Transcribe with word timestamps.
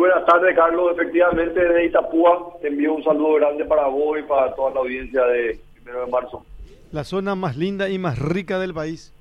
buenas 0.00 0.24
tardes, 0.24 0.56
Carlos. 0.56 0.92
Efectivamente, 0.92 1.60
de 1.60 1.84
Itapúa 1.84 2.56
te 2.60 2.68
envío 2.68 2.94
un 2.94 3.04
saludo 3.04 3.34
grande 3.34 3.64
para 3.66 3.86
vos 3.86 4.18
y 4.18 4.22
para 4.22 4.54
toda 4.54 4.72
la 4.72 4.80
audiencia 4.80 5.22
de 5.26 5.60
primero 5.74 6.06
de 6.06 6.10
marzo. 6.10 6.44
La 6.90 7.04
zona 7.04 7.34
más 7.34 7.56
linda 7.56 7.88
y 7.88 7.98
más 7.98 8.18
rica 8.18 8.58
del 8.58 8.72
país. 8.72 9.12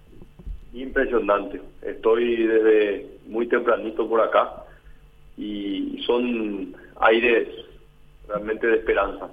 Impresionante. 0.73 1.61
Estoy 1.81 2.47
desde 2.47 3.07
muy 3.27 3.47
tempranito 3.47 4.07
por 4.07 4.21
acá 4.21 4.63
y 5.37 6.01
son 6.05 6.73
aires 7.01 7.47
realmente 8.27 8.65
de 8.65 8.77
esperanza. 8.77 9.29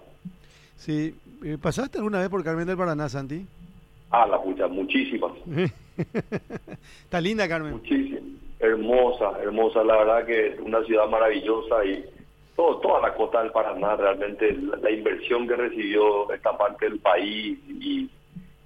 Sí, 0.77 1.15
eh, 1.45 1.59
¿pasaste 1.63 1.99
alguna 1.99 2.19
vez 2.19 2.29
por 2.29 2.43
Carmen 2.43 2.67
del 2.67 2.77
Paraná, 2.77 3.09
Santi? 3.09 3.47
Ah, 4.11 4.27
la 4.27 4.43
pucha, 4.43 4.67
muchísimas. 4.67 5.33
Está 7.05 7.21
linda, 7.21 7.49
Carmen. 7.49 7.73
Muchísimas. 7.73 8.23
Hermosa, 8.59 9.32
hermosa. 9.43 9.84
La 9.84 9.96
verdad 9.96 10.27
que 10.27 10.46
es 10.48 10.61
una 10.61 10.82
ciudad 10.84 11.09
maravillosa 11.09 11.84
y 11.84 12.05
todo, 12.56 12.78
toda 12.78 13.01
la 13.01 13.14
costa 13.14 13.42
del 13.42 13.52
Paraná, 13.52 13.97
realmente 13.97 14.56
la, 14.80 14.91
inversión 14.91 15.47
que 15.47 15.56
recibió 15.56 16.33
esta 16.33 16.56
parte 16.56 16.88
del 16.88 16.98
país 16.98 17.59
y, 17.69 18.11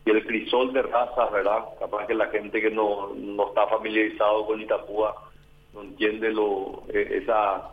el 0.06 0.26
crisol 0.26 0.72
de 0.72 0.82
razas, 0.82 1.30
¿verdad? 1.30 1.66
Capaz 1.78 2.04
que 2.08 2.14
la 2.14 2.26
gente 2.30 2.60
que 2.60 2.68
no, 2.68 3.14
no 3.14 3.46
está 3.46 3.68
familiarizado 3.68 4.45
con 4.45 4.60
Itapúa 4.60 5.14
no 5.72 5.82
entiende 5.82 6.32
lo 6.32 6.82
eh, 6.88 7.20
esa 7.22 7.68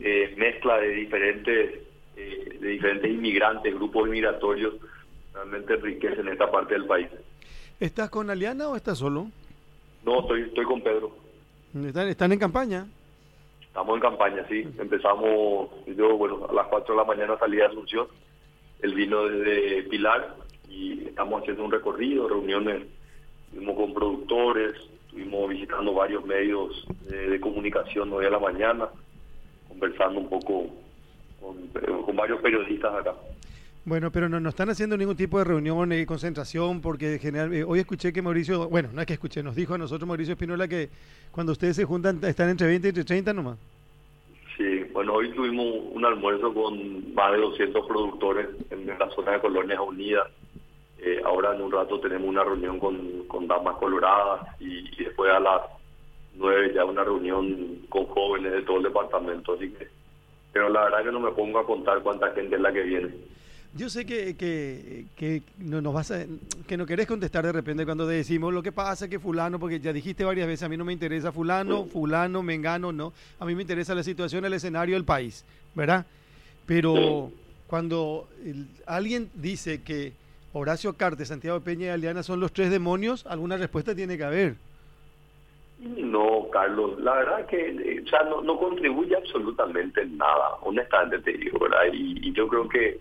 eh, 0.00 0.32
mezcla 0.38 0.78
de 0.78 0.88
diferentes 0.88 1.80
eh, 2.16 2.58
de 2.60 2.68
diferentes 2.68 3.10
inmigrantes, 3.10 3.74
grupos 3.74 4.08
migratorios, 4.08 4.74
realmente 5.34 5.74
enriquecen 5.74 6.28
esta 6.28 6.50
parte 6.50 6.74
del 6.74 6.86
país. 6.86 7.08
¿Estás 7.80 8.10
con 8.10 8.30
Aliana 8.30 8.68
o 8.68 8.76
estás 8.76 8.98
solo? 8.98 9.26
No, 10.04 10.20
estoy, 10.20 10.42
estoy 10.42 10.64
con 10.64 10.80
Pedro. 10.80 11.21
¿Están, 11.74 12.08
¿Están 12.08 12.32
en 12.32 12.38
campaña? 12.38 12.86
Estamos 13.62 13.94
en 13.94 14.02
campaña, 14.02 14.44
sí. 14.48 14.68
Empezamos, 14.78 15.70
yo, 15.86 16.18
bueno, 16.18 16.46
a 16.48 16.52
las 16.52 16.66
4 16.66 16.94
de 16.94 17.00
la 17.00 17.06
mañana 17.06 17.38
salí 17.38 17.56
de 17.56 17.64
Asunción. 17.64 18.06
Él 18.80 18.94
vino 18.94 19.24
desde 19.26 19.84
Pilar 19.84 20.36
y 20.68 21.06
estamos 21.06 21.40
haciendo 21.40 21.64
un 21.64 21.72
recorrido, 21.72 22.28
reuniones, 22.28 22.82
estuvimos 23.46 23.76
con 23.76 23.94
productores, 23.94 24.74
estuvimos 25.06 25.48
visitando 25.48 25.94
varios 25.94 26.24
medios 26.26 26.86
de 27.08 27.40
comunicación 27.40 28.12
hoy 28.12 28.26
a 28.26 28.30
la 28.30 28.38
mañana, 28.38 28.88
conversando 29.68 30.20
un 30.20 30.28
poco 30.28 30.66
con, 31.40 32.16
varios 32.16 32.40
periodistas 32.42 32.94
acá. 32.94 33.14
Bueno, 33.84 34.12
pero 34.12 34.28
no, 34.28 34.38
no 34.38 34.48
están 34.48 34.70
haciendo 34.70 34.96
ningún 34.96 35.16
tipo 35.16 35.38
de 35.38 35.44
reunión 35.44 35.92
y 35.92 36.06
concentración 36.06 36.80
porque 36.80 37.18
general, 37.18 37.52
eh, 37.52 37.64
hoy 37.64 37.80
escuché 37.80 38.12
que 38.12 38.22
Mauricio, 38.22 38.68
bueno, 38.68 38.90
no 38.92 39.00
es 39.00 39.06
que 39.08 39.14
escuché, 39.14 39.42
nos 39.42 39.56
dijo 39.56 39.74
a 39.74 39.78
nosotros 39.78 40.06
Mauricio 40.06 40.34
Espinola 40.34 40.68
que 40.68 40.88
cuando 41.32 41.50
ustedes 41.50 41.74
se 41.74 41.84
juntan 41.84 42.20
están 42.22 42.48
entre 42.48 42.68
20 42.68 42.86
y 42.86 42.90
entre 42.90 43.04
30 43.04 43.32
nomás. 43.32 43.58
Sí, 44.56 44.84
bueno, 44.92 45.14
hoy 45.14 45.32
tuvimos 45.32 45.66
un 45.92 46.04
almuerzo 46.04 46.54
con 46.54 47.12
más 47.12 47.32
de 47.32 47.38
200 47.38 47.84
productores 47.88 48.46
en 48.70 48.86
la 48.86 49.10
zona 49.10 49.32
de 49.32 49.40
Colonias 49.40 49.80
Unidas. 49.80 50.28
Eh, 50.98 51.20
ahora 51.24 51.52
en 51.52 51.62
un 51.62 51.72
rato 51.72 51.98
tenemos 51.98 52.28
una 52.28 52.44
reunión 52.44 52.78
con, 52.78 53.26
con 53.26 53.48
damas 53.48 53.76
coloradas 53.78 54.46
y, 54.60 55.02
después 55.02 55.32
a 55.32 55.40
las 55.40 55.62
9 56.36 56.72
ya 56.72 56.84
una 56.84 57.02
reunión 57.02 57.80
con 57.88 58.06
jóvenes 58.06 58.52
de 58.52 58.62
todo 58.62 58.76
el 58.76 58.84
departamento, 58.84 59.54
así 59.54 59.70
que 59.70 59.88
pero 60.52 60.68
la 60.68 60.84
verdad 60.84 61.04
que 61.04 61.12
no 61.12 61.20
me 61.20 61.32
pongo 61.32 61.58
a 61.58 61.66
contar 61.66 62.02
cuánta 62.02 62.30
gente 62.32 62.56
es 62.56 62.60
la 62.60 62.72
que 62.72 62.82
viene. 62.82 63.08
Yo 63.74 63.88
sé 63.88 64.04
que, 64.04 64.36
que, 64.36 65.06
que, 65.16 65.42
no 65.58 65.80
nos 65.80 65.94
vas 65.94 66.10
a, 66.10 66.26
que 66.66 66.76
no 66.76 66.84
querés 66.84 67.06
contestar 67.06 67.44
de 67.44 67.52
repente 67.52 67.86
cuando 67.86 68.06
decimos 68.06 68.52
lo 68.52 68.62
que 68.62 68.70
pasa 68.70 69.08
que 69.08 69.18
fulano, 69.18 69.58
porque 69.58 69.80
ya 69.80 69.92
dijiste 69.92 70.24
varias 70.24 70.46
veces, 70.46 70.64
a 70.64 70.68
mí 70.68 70.76
no 70.76 70.84
me 70.84 70.92
interesa 70.92 71.32
fulano, 71.32 71.84
fulano, 71.86 72.42
mengano, 72.42 72.92
no. 72.92 73.14
A 73.38 73.46
mí 73.46 73.54
me 73.54 73.62
interesa 73.62 73.94
la 73.94 74.02
situación, 74.02 74.44
el 74.44 74.52
escenario 74.52 74.94
del 74.94 75.04
país, 75.04 75.44
¿verdad? 75.74 76.04
Pero 76.66 77.32
cuando 77.66 78.28
alguien 78.86 79.30
dice 79.34 79.82
que 79.82 80.12
Horacio 80.52 80.92
Carte, 80.94 81.24
Santiago 81.24 81.60
Peña 81.60 81.86
y 81.86 81.88
Aliana 81.88 82.22
son 82.22 82.40
los 82.40 82.52
tres 82.52 82.70
demonios, 82.70 83.24
alguna 83.26 83.56
respuesta 83.56 83.94
tiene 83.94 84.18
que 84.18 84.24
haber. 84.24 84.56
No, 85.78 86.48
Carlos, 86.52 87.00
la 87.00 87.14
verdad 87.14 87.46
que 87.46 87.70
eh, 87.70 88.02
o 88.04 88.08
sea, 88.08 88.22
no, 88.24 88.40
no 88.42 88.56
contribuye 88.56 89.16
absolutamente 89.16 90.02
en 90.02 90.16
nada, 90.16 90.56
honestamente 90.60 91.18
te 91.18 91.32
digo, 91.32 91.58
¿verdad? 91.58 91.86
Y, 91.92 92.32
yo 92.32 92.46
creo 92.46 92.68
que 92.68 93.00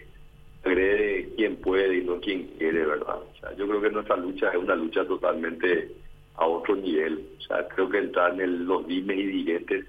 cree 0.62 1.30
quien 1.36 1.58
puede 1.58 1.98
y 1.98 2.04
no 2.04 2.20
quien 2.20 2.48
quiere, 2.58 2.86
¿verdad? 2.86 3.18
O 3.18 3.40
sea, 3.40 3.56
yo 3.56 3.68
creo 3.68 3.82
que 3.82 3.90
nuestra 3.90 4.16
lucha 4.18 4.50
es 4.50 4.58
una 4.58 4.76
lucha 4.76 5.06
totalmente 5.06 5.92
a 6.36 6.46
otro 6.46 6.76
nivel. 6.76 7.26
O 7.38 7.42
sea, 7.42 7.68
creo 7.68 7.90
que 7.90 7.98
entrar 7.98 8.40
en 8.40 8.66
los 8.66 8.88
dimes 8.88 9.18
y 9.18 9.28
diretes, 9.28 9.86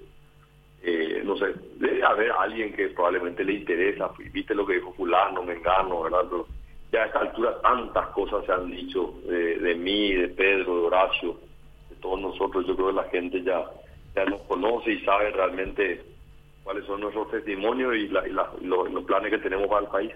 eh, 0.83 1.21
no 1.23 1.37
sé, 1.37 1.53
debe 1.77 2.03
haber 2.03 2.31
alguien 2.31 2.73
que 2.73 2.89
probablemente 2.89 3.43
le 3.43 3.53
interesa, 3.53 4.11
viste 4.31 4.53
lo 4.53 4.65
que 4.65 4.75
dijo 4.75 4.93
fulano, 4.93 5.43
mengano, 5.43 6.03
¿verdad? 6.03 6.25
Ya 6.91 7.03
a 7.03 7.05
esta 7.05 7.19
altura 7.19 7.59
tantas 7.61 8.07
cosas 8.09 8.45
se 8.45 8.51
han 8.51 8.69
dicho 8.69 9.13
de, 9.25 9.59
de 9.59 9.75
mí, 9.75 10.13
de 10.13 10.27
Pedro, 10.29 10.75
de 10.75 10.87
Horacio 10.87 11.37
todos 12.03 12.19
nosotros, 12.19 12.67
yo 12.67 12.75
creo 12.75 12.89
que 12.89 12.93
la 12.93 13.03
gente 13.05 13.41
ya, 13.41 13.63
ya 14.13 14.25
nos 14.25 14.41
conoce 14.41 14.91
y 14.91 14.99
sabe 15.05 15.31
realmente 15.31 16.03
cuáles 16.63 16.85
son 16.85 17.01
nuestros 17.01 17.31
testimonios 17.31 17.95
y, 17.95 18.09
los 18.09 19.03
planes 19.05 19.31
que 19.31 19.37
tenemos 19.39 19.67
para 19.67 19.85
el 19.85 19.87
país. 19.87 20.11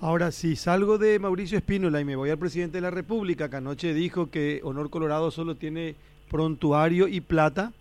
Ahora, 0.00 0.30
si 0.30 0.54
salgo 0.54 0.96
de 0.96 1.18
Mauricio 1.18 1.58
Espínola 1.58 2.00
y 2.00 2.04
me 2.04 2.14
voy 2.14 2.30
al 2.30 2.38
presidente 2.38 2.76
de 2.76 2.82
la 2.82 2.90
República, 2.90 3.50
que 3.50 3.56
anoche 3.56 3.92
dijo 3.92 4.30
que 4.30 4.60
Honor 4.62 4.90
Colorado 4.90 5.32
solo 5.32 5.56
tiene 5.56 5.96
prontuario 6.30 7.08
y 7.08 7.20
plata. 7.20 7.72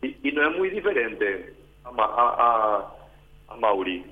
Y, 0.00 0.32
no 0.32 0.48
es 0.48 0.56
muy 0.56 0.70
diferente 0.70 1.52
a, 1.84 1.90
a, 1.90 3.52
a, 3.52 3.56
Mauri. 3.56 4.02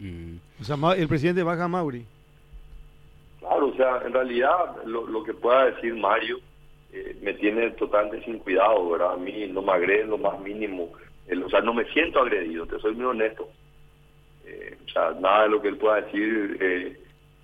Mm. 0.00 0.36
O 0.60 0.64
sea, 0.64 0.76
el 0.96 1.06
presidente 1.06 1.44
baja 1.44 1.64
a 1.64 1.68
Mauri. 1.68 2.04
Claro, 3.38 3.68
o 3.68 3.76
sea, 3.76 4.02
en 4.04 4.12
realidad 4.12 4.84
lo, 4.86 5.06
lo 5.06 5.22
que 5.22 5.34
pueda 5.34 5.66
decir 5.66 5.94
Mario 5.94 6.38
eh, 6.92 7.16
me 7.22 7.34
tiene 7.34 7.70
totalmente 7.72 8.24
sin 8.24 8.38
cuidado, 8.38 8.90
¿verdad? 8.90 9.12
A 9.12 9.16
mí 9.16 9.46
no 9.48 9.62
me 9.62 9.72
agreden 9.72 10.10
lo 10.10 10.18
más 10.18 10.40
mínimo. 10.40 10.90
o 11.44 11.50
sea, 11.50 11.60
no 11.60 11.74
me 11.74 11.84
siento 11.92 12.20
agredido, 12.20 12.66
te 12.66 12.80
soy 12.80 12.94
muy 12.94 13.04
honesto. 13.04 13.48
Eh, 14.46 14.76
o 14.84 14.90
sea, 14.90 15.12
nada 15.20 15.44
de 15.44 15.50
lo 15.50 15.62
que 15.62 15.68
él 15.68 15.76
pueda 15.76 16.00
decir 16.00 16.58
eh, 16.60 16.96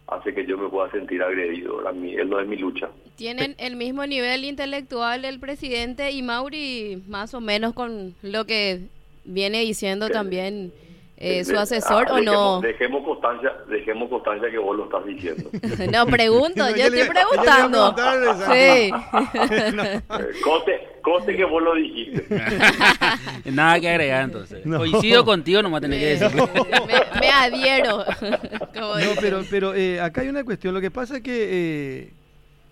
hace 0.09 0.35
que 0.35 0.47
yo 0.47 0.59
me 0.59 0.69
pueda 0.69 0.91
sentir 0.91 1.23
agredido. 1.23 1.87
A 1.87 1.93
mí, 1.93 2.15
él 2.15 2.29
no 2.29 2.41
es 2.41 2.47
mi 2.47 2.57
lucha. 2.57 2.89
¿Tienen 3.17 3.55
el 3.59 3.77
mismo 3.77 4.07
nivel 4.07 4.45
intelectual 4.45 5.25
el 5.25 5.41
presidente 5.41 6.13
y 6.13 6.23
Mauri, 6.23 7.03
más 7.09 7.35
o 7.35 7.41
menos 7.41 7.75
con 7.75 8.15
lo 8.23 8.45
que 8.45 8.83
viene 9.25 9.61
diciendo 9.61 10.09
también? 10.09 10.73
Eh, 11.21 11.45
su 11.45 11.59
asesor 11.59 12.07
ah, 12.09 12.15
o 12.15 12.21
no. 12.21 12.61
Dejemos 12.61 13.05
constancia, 13.05 13.53
dejemos 13.69 14.09
constancia 14.09 14.49
que 14.49 14.59
vos 14.59 14.77
lo 14.77 14.85
estás 14.85 15.05
diciendo. 15.05 15.51
no 15.93 16.07
pregunto, 16.07 16.65
yo 16.77 16.85
estoy 16.85 17.09
preguntando. 17.09 17.95
Sí. 18.53 18.93
coste, 20.45 20.89
coste 21.03 21.37
que 21.37 21.45
vos 21.45 21.61
lo 21.61 21.75
dijiste. 21.75 22.25
Nada 23.47 23.81
que 23.81 23.89
agregar 23.89 24.25
entonces. 24.25 24.63
Coincido 24.65 25.25
contigo, 25.25 25.61
no 25.61 25.71
me 25.71 25.81
tener 25.81 25.99
que 25.99 26.07
decir. 26.07 26.31
me, 26.37 27.21
me, 27.21 27.31
adhiero. 27.31 28.05
no, 28.75 29.21
pero, 29.21 29.43
pero 29.51 29.75
eh, 29.75 30.01
acá 30.01 30.21
hay 30.21 30.29
una 30.29 30.45
cuestión. 30.45 30.73
Lo 30.73 30.81
que 30.81 30.93
pasa 30.93 31.17
es 31.17 31.23
que 31.23 31.49
eh, 31.51 32.13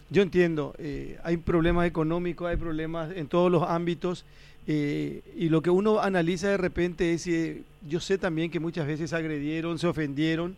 yo 0.08 0.22
entiendo, 0.22 0.72
eh, 0.78 1.18
hay 1.24 1.36
problemas 1.36 1.86
económicos, 1.86 2.48
hay 2.48 2.56
problemas 2.56 3.10
en 3.16 3.26
todos 3.26 3.50
los 3.50 3.64
ámbitos. 3.64 4.24
Eh, 4.68 5.22
y 5.36 5.48
lo 5.48 5.62
que 5.62 5.70
uno 5.70 6.00
analiza 6.00 6.48
de 6.48 6.56
repente 6.56 7.12
es, 7.12 7.26
eh, 7.28 7.62
yo 7.88 8.00
sé 8.00 8.18
también 8.18 8.50
que 8.50 8.58
muchas 8.58 8.86
veces 8.86 9.12
agredieron, 9.12 9.78
se 9.78 9.86
ofendieron 9.86 10.56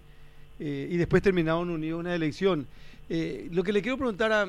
eh, 0.59 0.89
y 0.91 0.97
después 0.97 1.23
terminaron 1.23 1.69
unidos 1.69 2.01
una 2.01 2.15
elección. 2.15 2.67
lo 3.09 3.63
que 3.63 3.73
le 3.73 3.83
quiero 3.83 3.99
preguntar 3.99 4.33
a... 4.33 4.47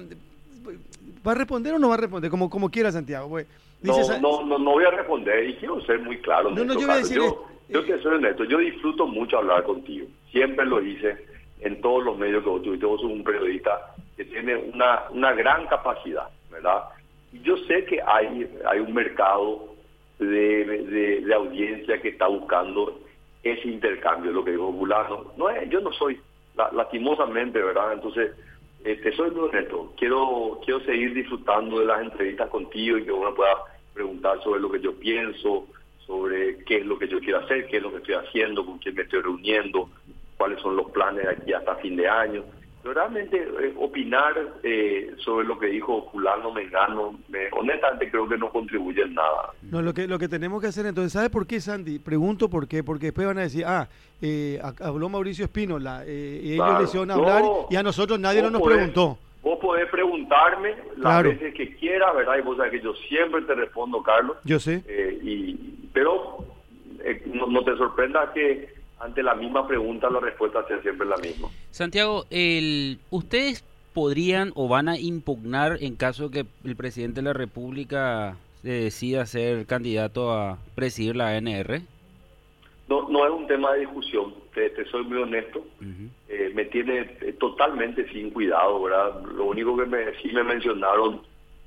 ¿Va 1.28 1.34
a 1.34 1.36
responder 1.36 1.74
o 1.74 1.80
no 1.80 1.90
va 1.90 1.96
a 1.96 1.98
responder? 1.98 2.31
Como, 2.31 2.50
como 2.50 2.69
quiera, 2.69 2.92
Santiago. 2.92 3.28
Pues, 3.28 3.48
no, 3.81 3.98
no, 4.19 4.46
no, 4.46 4.59
no, 4.59 4.72
voy 4.72 4.86
a 4.86 4.92
responder 4.92 5.50
y 5.50 5.56
quiero 5.56 5.81
ser 5.81 6.00
muy 6.00 6.18
claro. 6.19 6.51
No, 6.51 6.63
no, 6.63 6.74
yo, 6.74 6.88
voy 6.88 6.95
a 6.95 6.98
decir 6.98 7.18
yo, 7.18 7.45
yo 7.68 7.81
soy 8.01 8.16
honesto, 8.16 8.44
yo 8.45 8.57
disfruto 8.57 9.06
mucho 9.06 9.38
hablar 9.38 9.63
contigo. 9.63 10.07
Siempre 10.31 10.66
lo 10.66 10.81
hice 10.81 11.18
en 11.62 11.81
todos 11.81 12.04
los 12.04 12.18
medios 12.18 12.44
que 12.44 12.50
vos 12.50 12.62
tuviste. 12.62 12.86
Vos 12.86 13.01
sos 13.01 13.12
un 13.12 13.24
periodista 13.24 13.95
que 14.16 14.25
tiene 14.25 14.56
una, 14.56 15.04
una 15.12 15.33
gran 15.33 15.68
capacidad, 15.68 16.30
¿verdad? 16.50 16.83
Yo 17.31 17.58
sé 17.58 17.86
que 17.86 18.02
hay, 18.02 18.50
hay 18.66 18.80
un 18.80 18.94
mercado 18.94 19.76
de, 20.20 21.22
de, 21.26 21.34
audiencia 21.34 22.02
que 22.02 22.10
está 22.10 22.28
buscando 22.28 23.00
ese 23.44 23.68
intercambio, 23.68 24.31
lo 24.31 24.44
que 24.44 24.52
dijo 24.52 24.72
Bulano. 24.72 25.31
No 25.38 25.50
es, 25.50 25.70
yo 25.70 25.80
no 25.80 25.92
soy, 25.94 26.20
lastimosamente, 26.74 27.62
¿verdad? 27.62 27.94
Entonces, 27.94 28.31
este, 28.84 29.12
soy 29.14 29.31
muy 29.31 29.50
honesto. 29.50 29.94
Quiero, 29.98 30.60
quiero 30.66 30.80
seguir 30.81 31.14
disfrutando 31.14 31.80
de 31.80 31.86
las 31.86 32.02
entrevistas 32.02 32.50
contigo 32.50 32.98
y 32.98 33.06
que 33.06 33.12
uno 33.12 33.34
pueda 33.34 33.56
preguntar 33.94 34.42
sobre 34.44 34.62
lo 34.62 34.72
que 34.72 34.81
yo 34.81 34.94
pienso, 34.98 35.68
sobre 36.06 36.64
qué 36.66 36.78
es 36.78 36.86
lo 36.86 36.98
que 36.98 37.08
yo 37.08 37.20
quiero 37.20 37.40
hacer, 37.40 37.68
qué 37.68 37.78
es 37.78 37.84
lo 37.84 37.92
que 37.92 37.98
estoy 37.98 38.16
haciendo, 38.16 38.66
con 38.66 38.80
quién 38.80 38.96
me 38.96 39.04
estoy 39.04 39.22
reuniendo, 39.22 39.90
cuáles 40.38 40.62
son 40.62 40.76
los 40.76 40.90
planes 40.92 41.24
de 41.24 41.31
aquí 41.31 41.54
hasta 41.54 41.76
fin 41.76 41.96
de 41.96 42.08
año. 42.08 42.44
Realmente 42.84 43.38
eh, 43.38 43.74
opinar 43.78 44.34
eh, 44.64 45.14
sobre 45.18 45.46
lo 45.46 45.60
que 45.60 45.68
dijo 45.68 46.10
fulano 46.12 46.52
Mengano, 46.52 47.20
me, 47.28 47.50
honestamente 47.52 48.10
creo 48.10 48.28
que 48.28 48.38
no 48.38 48.50
contribuye 48.50 49.02
en 49.02 49.14
nada. 49.14 49.52
No, 49.64 49.81
lo 49.81 49.94
que 49.94 50.08
lo 50.08 50.18
que 50.18 50.28
tenemos 50.28 50.62
que 50.62 50.68
hacer 50.68 50.86
entonces, 50.86 51.14
¿sabe 51.14 51.30
por 51.30 51.46
qué, 51.46 51.60
Sandy? 51.60 52.00
Pregunto 52.00 52.50
por 52.50 52.68
qué, 52.68 52.84
porque 52.84 53.08
después 53.08 53.28
van 53.28 53.38
a 53.40 53.42
decir, 53.42 53.66
ah, 53.66 53.88
eh, 54.22 54.60
habló 54.81 55.10
Mauricio 55.10 55.46
Espínola, 55.46 56.04
eh, 56.06 56.42
ellos 56.44 56.80
le 56.80 56.84
hicieron 56.86 57.12
hablar 57.12 57.44
y 57.70 57.76
a 57.76 57.84
nosotros 57.84 58.20
nadie 58.20 58.42
no 58.42 58.50
nos 58.50 58.62
preguntó. 58.62 59.18
Vos 59.42 59.58
podés 59.60 59.90
preguntarme 59.90 60.76
las 60.98 61.24
veces 61.24 61.54
que 61.54 61.76
quieras, 61.76 62.14
¿verdad? 62.14 62.38
Y 62.38 62.42
vos 62.42 62.58
sabés 62.58 62.74
que 62.74 62.81
yo 62.81 62.94
siempre 63.08 63.42
te 63.44 63.56
respondo, 63.56 64.04
Carlos. 64.04 64.38
Yo 64.44 64.60
sé. 64.60 64.84
y, 65.24 65.54
pero 65.94 66.46
no, 67.34 67.48
no 67.48 67.64
te 67.64 67.76
sorprenda 67.78 68.31
que 68.34 68.79
ante 69.00 69.24
la 69.24 69.36
misma 69.36 69.68
pregunta 69.68 70.10
la 70.10 70.19
respuesta 70.19 70.66
sea 70.68 70.81
siempre 70.81 71.07
la 71.07 71.18
misma. 71.18 71.50
Santiago, 71.72 72.25
el, 72.30 73.00
¿ustedes 73.10 73.63
podrían 73.94 74.51
o 74.56 74.68
van 74.68 74.90
a 74.90 74.98
impugnar 74.98 75.78
en 75.81 75.96
caso 75.96 76.30
que 76.31 76.46
el 76.63 76.75
presidente 76.75 77.22
de 77.22 77.25
la 77.25 77.34
República 77.34 78.38
decida 78.63 79.25
ser 79.25 79.66
candidato 79.66 80.31
a 80.31 80.57
presidir 80.75 81.16
la 81.16 81.30
ANR? 81.30 81.81
No, 82.88 83.07
no 83.07 83.25
es 83.25 83.31
un 83.31 83.48
tema 83.48 83.74
de 83.74 83.81
discusión, 83.81 84.34
te, 84.54 84.74
soy 84.86 85.04
muy 85.04 85.18
honesto. 85.18 85.63
Eh, 86.28 86.52
me 86.56 86.66
tiene 86.66 87.02
eh, 87.22 87.36
totalmente 87.40 88.07
sin 88.12 88.31
cuidado, 88.31 88.81
¿verdad? 88.81 89.24
Lo 89.36 89.45
único 89.45 89.78
que 89.78 89.86
me, 89.86 90.13
sí 90.22 90.30
me 90.34 90.44
mencionaron 90.44 91.22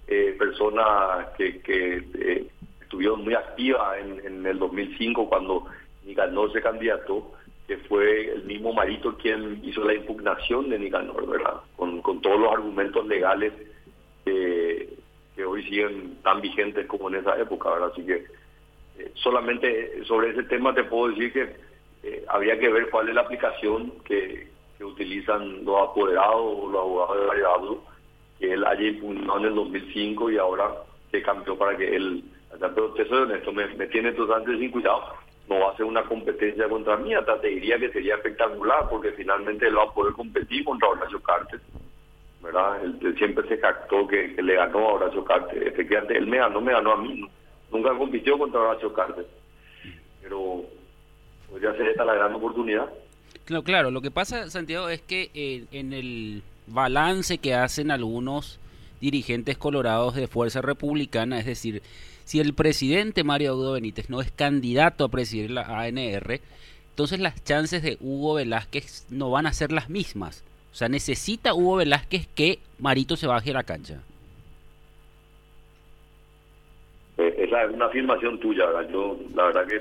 eh, 0.09 0.35
personas 0.37 1.29
que, 1.39 1.61
que 1.61 2.49
estuvieron 2.81 3.23
muy 3.23 3.35
activas 3.35 3.99
en, 4.01 4.27
en 4.27 4.47
el 4.47 4.59
2005 4.59 5.29
cuando 5.29 5.67
Nicanor 6.05 6.53
se 6.53 6.61
candidató, 6.61 7.33
que 7.67 7.77
fue 7.79 8.33
el 8.33 8.45
mismo 8.45 8.73
Marito 8.73 9.17
quien 9.17 9.61
hizo 9.65 9.85
la 9.85 9.95
impugnación 9.95 10.69
de 10.69 10.79
Nicanor, 10.79 11.27
¿verdad? 11.29 11.61
Con, 11.77 12.03
todos 12.03 12.41
los 12.41 12.53
argumentos 12.53 13.07
legales 13.07 13.53
que 14.25 15.45
hoy 15.45 15.63
siguen 15.65 16.19
tan 16.23 16.41
vigentes 16.41 16.87
como 16.87 17.09
en 17.09 17.17
esa 17.17 17.39
época, 17.39 17.71
¿verdad? 17.71 17.91
Así 17.93 18.05
que 18.05 18.25
eh, 18.99 19.11
solamente 19.15 20.05
sobre 20.05 20.31
ese 20.31 20.43
tema 20.45 20.75
te 20.75 20.85
puedo 20.85 21.09
decir 21.09 21.33
que 21.33 21.57
eh, 22.03 22.25
habría 22.29 22.59
que 22.59 22.69
ver 22.69 22.91
cuál 22.91 23.09
es 23.09 23.15
la 23.15 23.23
aplicación 23.23 23.93
que, 24.05 24.51
utilizan 24.83 25.65
los 25.65 25.81
apoderados 25.81 26.43
o 26.43 26.69
los 26.69 26.81
abogados 26.81 27.21
de 27.21 27.27
variado, 27.27 27.85
que 28.41 28.53
él 28.53 28.65
haya 28.65 28.89
impugnado 28.89 29.39
en 29.39 29.45
el 29.45 29.55
2005 29.55 30.33
y 30.33 30.39
ahora 30.39 30.75
se 31.13 31.23
cambió 31.23 31.57
para 31.57 31.77
que 31.77 31.95
él... 31.95 32.25
Pero 32.59 32.93
te 32.95 33.07
soy 33.07 33.19
honesto, 33.19 33.53
me, 33.53 33.69
me 33.77 33.87
tiene 33.87 34.11
totalmente 34.11 34.59
sin 34.59 34.73
cuidado 34.73 35.22
no 35.59 35.77
ser 35.77 35.87
una 35.87 36.05
competencia 36.05 36.69
contra 36.69 36.97
mí, 36.97 37.15
hasta 37.15 37.41
te 37.41 37.49
diría 37.49 37.79
que 37.79 37.91
sería 37.91 38.17
espectacular, 38.17 38.89
porque 38.89 39.13
finalmente 39.13 39.67
él 39.67 39.77
va 39.77 39.85
a 39.85 39.93
poder 39.93 40.13
competir 40.13 40.65
contra 40.65 40.89
Horacio 40.89 41.21
Cartes, 41.23 41.61
¿verdad? 42.43 42.85
Él, 42.85 43.15
siempre 43.19 43.47
se 43.49 43.59
captó 43.59 44.07
que, 44.07 44.37
le 44.43 44.55
ganó 44.55 44.79
a 44.79 44.93
Horacio 44.95 45.25
Cartes, 45.25 45.63
efectivamente 45.63 46.17
él 46.17 46.27
me 46.27 46.39
ganó, 46.39 46.61
me 46.61 46.73
ganó 46.73 46.93
a 46.93 46.97
mí, 46.97 47.29
nunca 47.71 47.97
compitió 47.97 48.39
contra 48.39 48.61
Horacio 48.61 48.93
Cartes, 48.93 49.27
pero 50.23 50.65
podría 51.51 51.73
ser 51.73 51.89
esta 51.89 52.05
la 52.05 52.15
gran 52.15 52.35
oportunidad. 52.35 52.89
Claro, 53.45 53.63
claro, 53.63 53.91
lo 53.91 54.01
que 54.01 54.11
pasa, 54.11 54.49
Santiago, 54.51 54.89
es 54.89 55.01
que 55.03 55.31
eh, 55.35 55.65
en 55.73 55.93
el 55.93 56.43
balance 56.67 57.39
que 57.39 57.55
hacen 57.55 57.91
algunos 57.91 58.61
dirigentes 59.01 59.59
colorados 59.59 60.15
de 60.15 60.29
Fuerza 60.29 60.63
Republicana, 60.63 61.41
es 61.41 61.47
decir, 61.47 61.83
si 62.25 62.41
el 62.41 62.55
presidente 62.55 63.25
Mario 63.25 63.53
Audo 63.53 63.73
Benítez 63.73 64.11
no 64.11 64.21
es 64.21 64.31
candidato 64.31 65.05
a 65.05 65.09
presidir 65.09 65.51
la 65.51 65.63
ANR, 65.63 66.41
entonces 66.91 67.21
las 67.21 67.43
chances 67.45 67.83
de 67.83 67.97
Hugo 68.01 68.35
Velázquez 68.35 69.07
no 69.11 69.31
van 69.31 69.47
a 69.47 69.53
ser 69.53 69.73
las 69.73 69.89
mismas. 69.89 70.45
O 70.73 70.75
sea, 70.75 70.89
necesita 70.89 71.55
Hugo 71.55 71.77
Velázquez 71.77 72.27
que 72.35 72.59
Marito 72.79 73.17
se 73.17 73.27
baje 73.27 73.53
la 73.53 73.63
cancha. 73.63 74.03
Eh, 77.19 77.35
es 77.39 77.75
una 77.75 77.87
afirmación 77.87 78.39
tuya, 78.41 78.67
¿verdad? 78.67 78.91
Yo, 78.91 79.19
la 79.35 79.45
verdad 79.45 79.67
que 79.67 79.81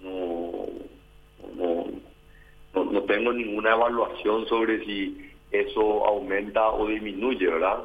no, 0.00 0.66
no, 1.54 1.86
no 2.74 3.02
tengo 3.02 3.32
ninguna 3.32 3.72
evaluación 3.72 4.46
sobre 4.48 4.84
si 4.84 5.30
eso 5.50 6.06
aumenta 6.06 6.68
o 6.70 6.86
disminuye, 6.86 7.46
¿verdad? 7.46 7.82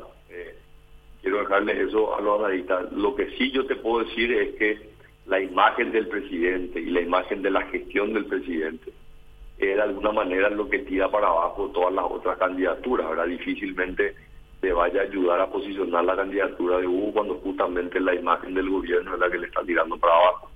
Quiero 1.27 1.39
dejarle 1.39 1.83
eso 1.83 2.15
a 2.15 2.21
los 2.21 2.39
analistas. 2.39 2.89
Lo 2.93 3.13
que 3.13 3.29
sí 3.31 3.51
yo 3.51 3.65
te 3.65 3.75
puedo 3.75 4.05
decir 4.05 4.31
es 4.31 4.55
que 4.55 4.89
la 5.25 5.41
imagen 5.41 5.91
del 5.91 6.07
presidente 6.07 6.79
y 6.79 6.85
la 6.85 7.01
imagen 7.01 7.41
de 7.41 7.51
la 7.51 7.63
gestión 7.63 8.13
del 8.13 8.25
presidente 8.25 8.93
es 9.57 9.75
de 9.75 9.81
alguna 9.81 10.13
manera 10.13 10.49
lo 10.49 10.69
que 10.69 10.79
tira 10.79 11.11
para 11.11 11.27
abajo 11.27 11.69
todas 11.73 11.93
las 11.93 12.05
otras 12.05 12.37
candidaturas, 12.37 13.09
¿verdad? 13.09 13.25
Difícilmente 13.25 14.15
te 14.61 14.71
vaya 14.71 15.01
a 15.01 15.03
ayudar 15.03 15.41
a 15.41 15.51
posicionar 15.51 16.05
la 16.05 16.15
candidatura 16.15 16.77
de 16.77 16.87
Hugo 16.87 17.11
cuando 17.11 17.35
justamente 17.39 17.99
la 17.99 18.15
imagen 18.15 18.53
del 18.53 18.69
gobierno 18.69 19.15
es 19.15 19.19
la 19.19 19.29
que 19.29 19.39
le 19.39 19.47
está 19.47 19.63
tirando 19.65 19.97
para 19.97 20.13
abajo. 20.13 20.49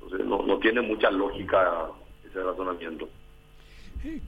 Entonces 0.00 0.26
no 0.26 0.58
tiene 0.60 0.80
mucha 0.80 1.10
lógica 1.10 1.90
ese 2.24 2.42
razonamiento. 2.42 3.06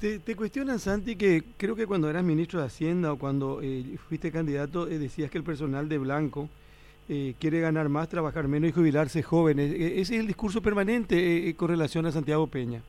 Te, 0.00 0.18
te, 0.18 0.36
cuestionan, 0.36 0.78
Santi, 0.78 1.16
que 1.16 1.44
creo 1.56 1.74
que 1.74 1.86
cuando 1.86 2.10
eras 2.10 2.22
ministro 2.22 2.60
de 2.60 2.66
Hacienda 2.66 3.10
o 3.10 3.18
cuando 3.18 3.60
eh, 3.62 3.96
fuiste 4.06 4.30
candidato 4.30 4.86
eh, 4.86 4.98
decías 4.98 5.30
que 5.30 5.38
el 5.38 5.44
personal 5.44 5.88
de 5.88 5.96
Blanco 5.96 6.50
eh, 7.08 7.32
quiere 7.40 7.60
ganar 7.60 7.88
más, 7.88 8.10
trabajar 8.10 8.48
menos 8.48 8.68
y 8.68 8.72
jubilarse 8.72 9.22
jóvenes. 9.22 9.72
¿Ese 9.72 10.00
es 10.00 10.20
el 10.20 10.26
discurso 10.26 10.60
permanente 10.60 11.54
con 11.56 11.68
relación 11.68 12.04
a 12.04 12.12
Santiago 12.12 12.46
Peña? 12.48 12.82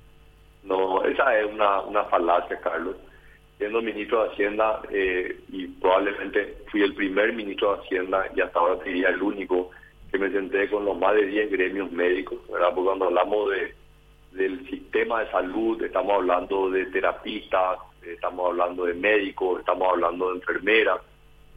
No, 0.66 1.06
esa 1.06 1.40
es 1.40 1.50
una, 1.54 1.82
una 1.84 2.04
falacia, 2.06 2.60
Carlos. 2.60 2.98
Siendo 3.58 3.82
ministro 3.82 4.24
de 4.24 4.32
Hacienda, 4.32 4.82
y 4.92 5.68
probablemente 5.68 6.58
fui 6.70 6.82
el 6.82 6.94
primer 6.96 7.32
ministro 7.32 7.78
de 7.78 7.82
Hacienda 7.82 8.26
y 8.36 8.42
hasta 8.42 8.60
ahora 8.60 8.84
sería 8.84 9.08
el 9.08 9.22
único 9.22 9.70
que 10.12 10.18
me 10.18 10.30
senté 10.32 10.70
con 10.70 10.84
los 10.84 10.98
más 11.00 11.16
de 11.16 11.28
10 11.28 11.50
gremios 11.50 11.92
médicos, 11.94 12.40
¿verdad? 12.52 12.72
Porque 12.76 12.88
cuando 12.88 13.06
hablamos 13.06 13.52
de 13.52 13.83
del 14.34 14.68
sistema 14.70 15.22
de 15.22 15.32
salud, 15.32 15.82
estamos 15.82 16.14
hablando 16.14 16.70
de 16.70 16.86
terapistas, 16.88 17.80
estamos 18.02 18.50
hablando 18.50 18.86
de 18.86 18.94
médicos, 18.94 19.60
estamos 19.60 19.88
hablando 19.90 20.30
de 20.30 20.36
enfermeras, 20.36 21.00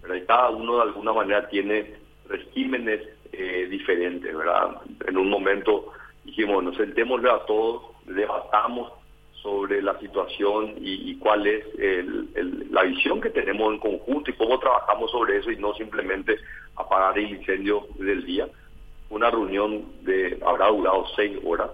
pero 0.02 0.26
cada 0.26 0.50
uno 0.50 0.76
de 0.76 0.82
alguna 0.82 1.12
manera 1.12 1.49
tiene 1.49 1.94
regímenes 2.28 3.00
eh, 3.32 3.67
diferentes, 3.70 4.37
¿verdad? 4.37 4.76
En 5.06 5.17
un 5.17 5.28
momento 5.31 5.93
dijimos, 6.25 6.62
nos 6.62 6.76
sentémosle 6.76 7.31
a 7.31 7.38
todos, 7.46 7.82
debatamos 8.05 8.93
sobre 9.43 9.81
la 9.81 9.99
situación 10.00 10.75
y, 10.81 11.14
cuál 11.19 11.46
es 11.46 11.64
la 12.70 12.82
visión 12.82 13.20
que 13.20 13.31
tenemos 13.31 13.73
en 13.73 13.78
conjunto 13.78 14.31
y 14.31 14.34
cómo 14.34 14.58
trabajamos 14.58 15.11
sobre 15.12 15.38
eso 15.38 15.52
y 15.52 15.56
no 15.56 15.73
simplemente 15.75 16.37
apagar 16.75 17.17
el 17.17 17.31
incendio 17.31 17.87
del 17.96 18.25
día. 18.25 18.49
Una 19.08 19.31
reunión 19.31 19.84
de 20.02 20.37
habrá 20.44 20.67
durado 20.69 21.06
seis 21.14 21.38
horas, 21.44 21.70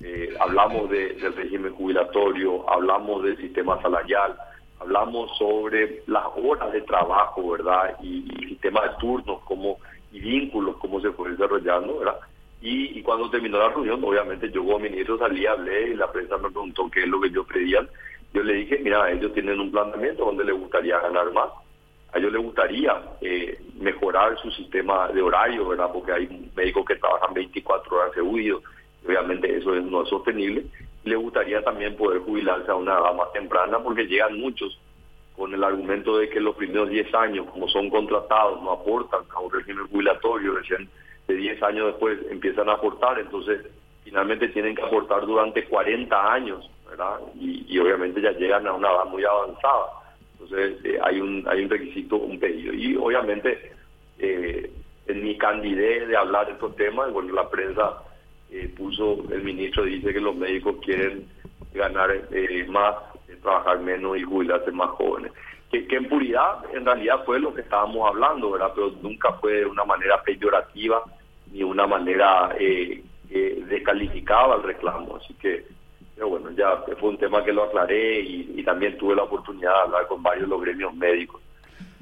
eh, 0.00 0.32
hablamos 0.38 0.88
del 0.90 1.34
régimen 1.34 1.74
jubilatorio, 1.74 2.68
hablamos 2.70 3.24
del 3.24 3.36
sistema 3.36 3.80
salarial, 3.82 4.36
hablamos 4.78 5.36
sobre 5.36 6.02
las 6.06 6.24
horas 6.36 6.72
de 6.72 6.82
trabajo, 6.82 7.50
¿verdad? 7.50 7.96
Y, 8.00 8.28
el 8.42 8.48
sistema 8.50 8.82
de 8.82 8.90
turnos 9.00 9.40
como, 9.42 9.78
y 10.12 10.20
vínculos, 10.20 10.76
cómo 10.76 11.00
se 11.00 11.10
fue 11.10 11.30
desarrollando, 11.30 11.98
¿verdad? 11.98 12.18
Y, 12.60 13.02
cuando 13.02 13.30
terminó 13.30 13.58
la 13.58 13.70
reunión, 13.70 14.02
obviamente 14.04 14.50
yo 14.50 14.64
como 14.64 14.78
ministro 14.78 15.18
salí, 15.18 15.46
hablé 15.46 15.90
y 15.90 15.94
la 15.94 16.10
prensa 16.12 16.36
me 16.36 16.50
preguntó 16.50 16.88
qué 16.90 17.00
es 17.00 17.08
lo 17.08 17.20
que 17.20 17.30
yo 17.30 17.44
pedía. 17.44 17.86
Yo 18.32 18.42
le 18.42 18.54
dije, 18.54 18.78
mira, 18.82 19.10
ellos 19.10 19.32
tienen 19.32 19.58
un 19.58 19.70
planteamiento 19.70 20.24
donde 20.24 20.44
les 20.44 20.56
gustaría 20.56 20.98
ganar 21.00 21.32
más. 21.32 21.50
A 22.12 22.18
ellos 22.18 22.32
les 22.32 22.42
gustaría 22.42 23.00
eh, 23.20 23.58
mejorar 23.80 24.38
su 24.40 24.50
sistema 24.50 25.08
de 25.08 25.22
horario, 25.22 25.68
¿verdad? 25.68 25.90
Porque 25.92 26.12
hay 26.12 26.50
médicos 26.54 26.84
que 26.84 26.96
trabajan 26.96 27.34
24 27.34 27.96
horas 27.96 28.12
seguidos 28.14 28.62
Obviamente 29.06 29.56
eso 29.56 29.74
no 29.74 30.02
es 30.02 30.08
sostenible. 30.08 30.64
Le 31.04 31.16
gustaría 31.16 31.62
también 31.62 31.96
poder 31.96 32.20
jubilarse 32.20 32.70
a 32.70 32.74
una 32.74 32.98
edad 32.98 33.14
más 33.14 33.32
temprana 33.32 33.78
porque 33.78 34.06
llegan 34.06 34.38
muchos 34.38 34.78
con 35.36 35.54
el 35.54 35.62
argumento 35.62 36.18
de 36.18 36.28
que 36.28 36.40
los 36.40 36.56
primeros 36.56 36.90
10 36.90 37.14
años, 37.14 37.46
como 37.50 37.68
son 37.68 37.88
contratados, 37.90 38.60
no 38.60 38.72
aportan 38.72 39.20
a 39.34 39.40
un 39.40 39.52
régimen 39.52 39.86
jubilatorio, 39.86 40.56
recién 40.56 40.88
de 41.28 41.34
10 41.34 41.62
años 41.62 41.86
después 41.86 42.18
empiezan 42.28 42.68
a 42.68 42.72
aportar, 42.72 43.20
entonces 43.20 43.64
finalmente 44.02 44.48
tienen 44.48 44.74
que 44.74 44.82
aportar 44.82 45.24
durante 45.26 45.64
40 45.64 46.32
años, 46.32 46.68
¿verdad? 46.88 47.20
Y, 47.38 47.78
obviamente 47.78 48.20
ya 48.20 48.32
llegan 48.32 48.66
a 48.66 48.72
una 48.72 48.90
edad 48.90 49.04
muy 49.04 49.24
avanzada. 49.24 49.86
Entonces 50.32 50.84
eh, 50.84 50.98
hay 51.02 51.20
un 51.20 51.46
hay 51.46 51.62
un 51.62 51.70
requisito, 51.70 52.16
un 52.16 52.40
pedido. 52.40 52.72
Y 52.72 52.96
obviamente 52.96 53.72
eh, 54.18 54.70
en 55.06 55.22
mi 55.22 55.36
candidez 55.38 56.08
de 56.08 56.16
hablar 56.16 56.46
de 56.46 56.52
estos 56.54 56.74
temas, 56.76 57.12
bueno, 57.12 57.32
la 57.34 57.48
prensa 57.48 58.02
eh, 58.50 58.72
puso 58.76 59.24
el 59.30 59.42
ministro 59.42 59.84
dice 59.84 60.12
que 60.12 60.20
los 60.20 60.34
médicos 60.34 60.76
quieren 60.82 61.26
ganar 61.72 62.10
eh, 62.32 62.66
más, 62.68 62.94
eh, 63.28 63.36
trabajar 63.42 63.80
menos 63.80 64.16
y 64.18 64.22
jubilarse 64.22 64.70
más 64.72 64.90
jóvenes. 64.90 65.32
Que, 65.70 65.86
en 65.90 66.08
puridad 66.08 66.64
en 66.72 66.84
realidad 66.84 67.24
fue 67.26 67.38
lo 67.38 67.54
que 67.54 67.60
estábamos 67.60 68.08
hablando, 68.08 68.50
¿verdad? 68.50 68.72
Pero 68.74 68.92
nunca 69.02 69.32
fue 69.34 69.52
de 69.52 69.66
una 69.66 69.84
manera 69.84 70.22
peyorativa 70.22 71.02
ni 71.52 71.62
una 71.62 71.86
manera 71.86 72.54
eh, 72.58 73.02
descalificada 73.68 74.54
al 74.54 74.62
reclamo. 74.62 75.16
Así 75.16 75.34
que 75.34 75.66
Pero 76.14 76.28
bueno, 76.30 76.50
ya 76.52 76.82
fue 76.98 77.10
un 77.10 77.18
tema 77.18 77.44
que 77.44 77.52
lo 77.52 77.64
aclaré 77.64 78.20
y, 78.20 78.62
también 78.64 78.98
tuve 78.98 79.14
la 79.14 79.22
oportunidad 79.22 79.72
de 79.72 79.80
hablar 79.80 80.06
con 80.08 80.22
varios 80.22 80.44
de 80.44 80.50
los 80.50 80.60
gremios 80.60 80.94
médicos. 80.94 81.40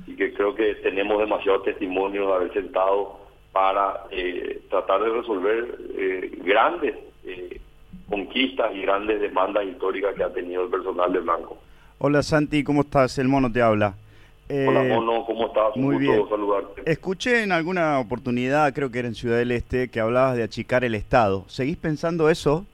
Y 0.07 0.17
que 0.17 0.33
creo 0.33 0.55
que 0.55 0.77
tenemos 0.77 1.19
demasiados 1.19 1.65
testimonios 1.65 2.27
de 2.27 2.35
haber 2.35 2.53
sentado 2.53 3.26
para 3.57 4.05
eh, 4.11 4.61
tratar 4.69 5.03
de 5.03 5.09
resolver 5.09 5.79
eh, 5.97 6.31
grandes 6.45 6.95
eh, 7.25 7.59
conquistas 8.07 8.71
y 8.75 8.83
grandes 8.83 9.19
demandas 9.19 9.65
históricas 9.65 10.15
que 10.15 10.25
ha 10.25 10.31
tenido 10.31 10.65
el 10.65 10.71
personal 10.71 11.11
de 11.11 11.21
Blanco. 11.21 11.57
Hola 11.97 12.23
Santi, 12.23 12.63
¿cómo 12.63 12.83
estás? 12.83 13.19
El 13.19 13.29
mono 13.29 13.51
te 13.51 13.63
habla. 13.63 13.95
Hola 14.51 14.83
Mono, 14.83 15.25
¿cómo 15.25 15.47
estás? 15.47 15.75
muy 15.75 15.97
bien. 15.97 16.29
saludarte. 16.29 16.83
Escuché 16.85 17.45
en 17.45 17.53
alguna 17.53 17.99
oportunidad, 17.99 18.75
creo 18.75 18.91
que 18.91 18.99
era 18.99 19.09
en 19.09 19.15
Ciudad 19.15 19.39
del 19.39 19.51
Este, 19.51 19.89
que 19.89 20.01
hablabas 20.01 20.37
de 20.37 20.43
achicar 20.43 20.85
el 20.85 20.95
Estado. 20.95 21.45
¿Seguís 21.49 21.79
pensando 21.79 22.29
eso? 22.29 22.67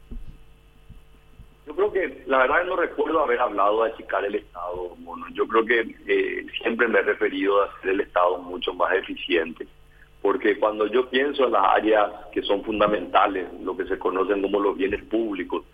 Yo 1.64 1.76
creo 1.76 1.92
que, 1.92 2.24
la 2.26 2.38
verdad 2.38 2.64
no 2.66 2.74
recuerdo 2.74 3.22
haber 3.22 3.38
hablado 3.38 3.84
de 3.84 3.92
achicar 3.92 4.24
el 4.24 4.34
Estado, 4.34 4.96
Mono. 4.98 5.26
Yo 5.32 5.46
creo 5.46 5.64
que 5.64 6.44
siempre 6.60 6.88
me 6.88 6.98
he 6.98 7.02
referido 7.02 7.62
a 7.62 7.66
hacer 7.66 7.90
el 7.90 8.00
Estado 8.00 8.38
mucho 8.38 8.74
más 8.74 8.92
eficiente 8.94 9.68
porque 10.22 10.58
cuando 10.58 10.86
yo 10.86 11.10
pienso 11.10 11.44
en 11.44 11.52
las 11.52 11.64
áreas 11.64 12.10
que 12.32 12.42
son 12.42 12.62
fundamentales, 12.62 13.48
lo 13.60 13.76
que 13.76 13.84
se 13.86 13.98
conocen 13.98 14.40
como 14.40 14.60
los 14.60 14.76
bienes 14.76 15.02
públicos, 15.04 15.64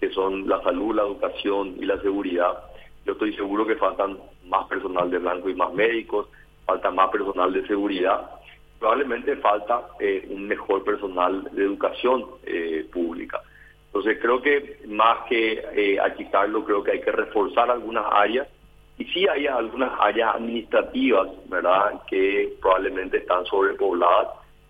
que 0.00 0.10
son 0.10 0.48
la 0.48 0.62
salud, 0.62 0.94
la 0.94 1.02
educación 1.02 1.74
y 1.80 1.84
la 1.84 2.00
seguridad, 2.00 2.56
yo 3.04 3.12
estoy 3.12 3.34
seguro 3.34 3.66
que 3.66 3.74
faltan 3.74 4.18
más 4.44 4.66
personal 4.68 5.10
de 5.10 5.18
blanco 5.18 5.50
y 5.50 5.54
más 5.54 5.72
médicos, 5.74 6.28
falta 6.64 6.90
más 6.92 7.10
personal 7.10 7.52
de 7.52 7.66
seguridad, 7.66 8.30
probablemente 8.78 9.36
falta 9.36 9.88
eh, 9.98 10.26
un 10.30 10.46
mejor 10.46 10.84
personal 10.84 11.48
de 11.52 11.64
educación 11.64 12.26
eh, 12.44 12.86
pública. 12.92 13.40
Entonces 13.86 14.18
creo 14.20 14.40
que 14.40 14.80
más 14.86 15.26
que 15.28 15.64
eh, 15.74 15.98
achicarlo, 15.98 16.64
creo 16.64 16.84
que 16.84 16.92
hay 16.92 17.00
que 17.00 17.12
reforzar 17.12 17.70
algunas 17.70 18.04
áreas 18.12 18.46
y 18.98 19.04
sí 19.06 19.26
hay 19.28 19.46
algunas 19.46 19.92
áreas 20.00 20.36
administrativas, 20.36 21.28
¿verdad?, 21.48 22.00
que 22.08 22.54
probablemente 22.60 23.18
están 23.18 23.44
sobrepobladas 23.44 24.28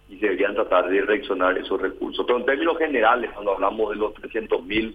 y 0.08 0.18
se 0.18 0.26
deberían 0.26 0.54
tratar 0.54 0.88
de 0.88 1.02
reaccionar 1.02 1.56
esos 1.58 1.80
recursos. 1.80 2.24
Pero 2.26 2.38
en 2.38 2.46
términos 2.46 2.78
generales, 2.78 3.30
cuando 3.32 3.54
hablamos 3.54 3.90
de 3.90 3.96
los 3.96 4.14
300.000 4.14 4.94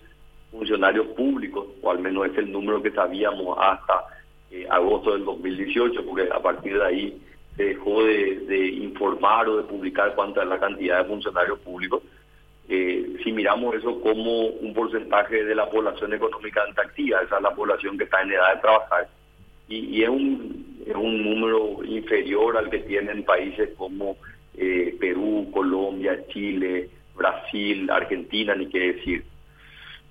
funcionarios 0.52 1.08
públicos, 1.08 1.68
o 1.82 1.92
al 1.92 2.00
menos 2.00 2.28
es 2.28 2.38
el 2.38 2.52
número 2.52 2.82
que 2.82 2.92
sabíamos 2.92 3.58
hasta 3.60 4.04
eh, 4.52 4.68
agosto 4.70 5.14
del 5.14 5.24
2018, 5.24 6.06
porque 6.06 6.28
a 6.32 6.40
partir 6.42 6.78
de 6.78 6.86
ahí 6.86 7.22
se 7.56 7.64
dejó 7.64 8.04
de, 8.04 8.68
informar 8.82 9.48
o 9.48 9.58
de 9.58 9.64
publicar 9.64 10.14
cuánta 10.14 10.44
es 10.44 10.50
la 10.50 10.60
cantidad 10.60 11.00
de 11.00 11.06
funcionarios 11.06 11.60
públicos. 11.60 12.04
Eh, 12.68 13.18
si 13.24 13.32
miramos 13.32 13.76
eso 13.76 14.00
como 14.02 14.48
un 14.48 14.74
porcentaje 14.74 15.44
de 15.44 15.56
la 15.56 15.70
población 15.70 16.14
económicamente 16.14 16.82
activa, 16.82 17.22
esa 17.22 17.38
es 17.38 17.42
la 17.42 17.56
población 17.56 17.98
que 17.98 18.06
está 18.06 18.22
en 18.22 18.32
edad 18.32 18.56
de 18.56 18.62
trabajar, 18.62 19.08
y, 19.72 20.04
es, 20.04 20.10
un, 20.10 20.84
es 20.86 20.96
un 20.96 21.24
número 21.24 21.84
inferior 21.86 22.58
al 22.58 22.70
que 22.70 22.80
tienen 22.80 23.24
países 23.24 23.70
como 23.78 24.18
eh, 24.58 24.96
Perú, 25.00 25.50
Colombia, 25.54 26.26
Chile, 26.28 26.90
Brasil, 27.16 27.90
Argentina, 27.90 28.54
ni 28.56 28.68
qué 28.68 28.94
decir. 28.94 29.24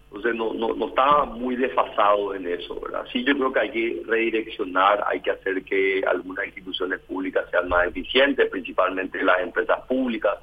Entonces 0.06 0.34
no, 0.34 0.52
no, 0.54 0.74
no 0.74 0.88
está 0.88 1.24
muy 1.24 1.54
desfasado 1.54 2.34
en 2.34 2.48
eso, 2.48 2.80
¿verdad? 2.80 3.06
Sí, 3.12 3.22
yo 3.22 3.36
creo 3.36 3.52
que 3.52 3.60
hay 3.60 3.70
que 3.70 4.02
redireccionar, 4.06 5.04
hay 5.06 5.20
que 5.20 5.30
hacer 5.30 5.62
que 5.62 6.02
algunas 6.04 6.46
instituciones 6.46 6.98
públicas 7.00 7.44
sean 7.50 7.68
más 7.68 7.86
eficientes, 7.86 8.50
principalmente 8.50 9.22
las 9.22 9.40
empresas 9.40 9.80
públicas, 9.86 10.36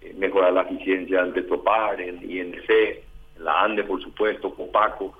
eh, 0.00 0.14
mejorar 0.16 0.52
la 0.52 0.62
eficiencia 0.62 1.22
en 1.22 1.32
Petropar, 1.32 2.00
en 2.00 2.22
INC, 2.30 2.70
en 2.70 3.44
la 3.44 3.62
ANDE, 3.62 3.82
por 3.82 4.00
supuesto, 4.00 4.54
COPACO, 4.54 5.12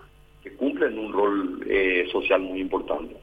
que 0.43 0.53
cumplen 0.55 0.97
un 0.97 1.13
rol 1.13 1.65
eh, 1.69 2.09
social 2.13 2.41
muy 2.41 2.61
importante. 2.61 3.17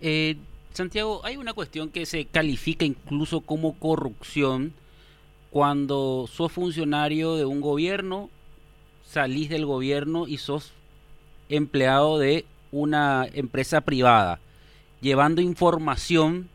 Eh, 0.00 0.36
Santiago, 0.72 1.22
hay 1.24 1.36
una 1.36 1.54
cuestión 1.54 1.88
que 1.88 2.04
se 2.04 2.26
califica 2.26 2.84
incluso 2.84 3.40
como 3.40 3.78
corrupción 3.78 4.74
cuando 5.50 6.28
sos 6.30 6.52
funcionario 6.52 7.36
de 7.36 7.46
un 7.46 7.62
gobierno, 7.62 8.28
salís 9.08 9.48
del 9.48 9.64
gobierno 9.64 10.28
y 10.28 10.36
sos 10.36 10.72
empleado 11.48 12.18
de 12.18 12.44
una 12.72 13.26
empresa 13.32 13.80
privada, 13.80 14.38
llevando 15.00 15.40
información 15.40 16.50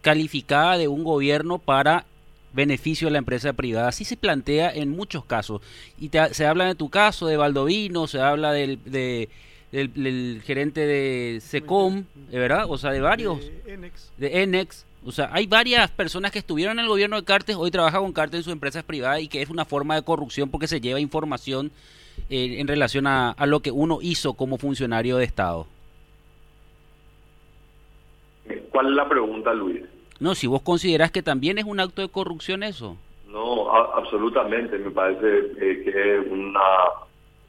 calificada 0.00 0.78
de 0.78 0.86
un 0.86 1.02
gobierno 1.02 1.58
para 1.58 2.06
beneficio 2.52 3.08
de 3.08 3.12
la 3.12 3.18
empresa 3.18 3.52
privada. 3.52 3.88
Así 3.88 4.04
se 4.04 4.16
plantea 4.16 4.72
en 4.72 4.90
muchos 4.90 5.24
casos. 5.24 5.60
Y 5.98 6.10
se 6.32 6.46
habla 6.46 6.66
de 6.66 6.74
tu 6.76 6.88
caso, 6.88 7.26
de 7.26 7.36
Baldovino, 7.36 8.06
se 8.06 8.20
habla 8.20 8.52
de 8.52 9.28
del, 9.72 10.42
gerente 10.44 10.86
de 10.86 11.40
SECOM, 11.40 12.04
¿verdad? 12.30 12.66
O 12.68 12.78
sea, 12.78 12.90
de 12.90 13.00
varios. 13.00 13.38
De 14.16 14.42
Enex. 14.42 14.86
O 15.04 15.12
sea, 15.12 15.30
hay 15.32 15.46
varias 15.46 15.90
personas 15.90 16.30
que 16.30 16.40
estuvieron 16.40 16.78
en 16.78 16.84
el 16.84 16.88
gobierno 16.88 17.16
de 17.16 17.24
Cartes, 17.24 17.56
hoy 17.56 17.70
trabajan 17.70 18.02
con 18.02 18.12
Cartes 18.12 18.40
en 18.40 18.44
sus 18.44 18.52
empresas 18.52 18.84
privadas 18.84 19.22
y 19.22 19.28
que 19.28 19.40
es 19.40 19.48
una 19.48 19.64
forma 19.64 19.94
de 19.94 20.02
corrupción 20.02 20.50
porque 20.50 20.66
se 20.66 20.80
lleva 20.80 21.00
información 21.00 21.70
eh, 22.28 22.56
en 22.58 22.68
relación 22.68 23.06
a, 23.06 23.30
a 23.30 23.46
lo 23.46 23.60
que 23.60 23.70
uno 23.70 24.00
hizo 24.02 24.34
como 24.34 24.58
funcionario 24.58 25.16
de 25.16 25.24
Estado. 25.24 25.66
¿Cuál 28.70 28.88
es 28.88 28.92
la 28.92 29.08
pregunta, 29.08 29.54
Luis? 29.54 29.82
No, 30.18 30.34
si 30.34 30.46
vos 30.46 30.60
considerás 30.60 31.10
que 31.10 31.22
también 31.22 31.56
es 31.56 31.64
un 31.64 31.80
acto 31.80 32.02
de 32.02 32.08
corrupción 32.08 32.62
eso. 32.62 32.96
No, 33.26 33.70
absolutamente. 33.74 34.78
Me 34.78 34.90
parece 34.90 35.38
eh, 35.60 35.82
que 35.82 36.18
es 36.18 36.26
una 36.30 36.60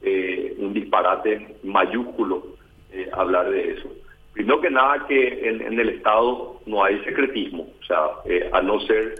eh, 0.04 0.56
un 0.58 0.72
disparate 0.72 1.54
mayúsculo 1.62 2.42
eh, 2.92 3.08
hablar 3.12 3.48
de 3.50 3.70
eso. 3.70 3.88
Primero 4.32 4.60
que 4.60 4.70
nada 4.70 5.06
que 5.06 5.48
en, 5.48 5.78
el 5.78 5.88
Estado 5.90 6.60
no 6.66 6.82
hay 6.82 6.98
secretismo, 7.04 7.68
o 7.80 7.84
sea, 7.84 8.08
eh, 8.24 8.50
a 8.52 8.60
no 8.62 8.80
ser 8.80 9.14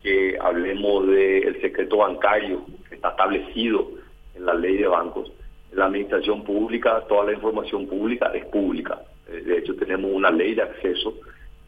que 0.00 0.38
hablemos 0.40 1.08
del 1.08 1.60
secreto 1.60 1.96
bancario 1.96 2.64
que 2.88 2.94
está 2.94 3.08
establecido 3.08 3.88
en 4.36 4.46
la 4.46 4.54
ley 4.54 4.76
de 4.76 4.86
bancos, 4.86 5.32
la 5.72 5.86
administración 5.86 6.44
pública 6.44 7.04
toda 7.08 7.24
la 7.24 7.32
información 7.32 7.88
pública 7.88 8.30
es 8.32 8.44
pública. 8.46 9.00
de 9.26 9.58
hecho 9.58 9.74
tenemos 9.74 10.12
una 10.12 10.30
ley 10.30 10.54
de 10.54 10.62
acceso 10.62 11.14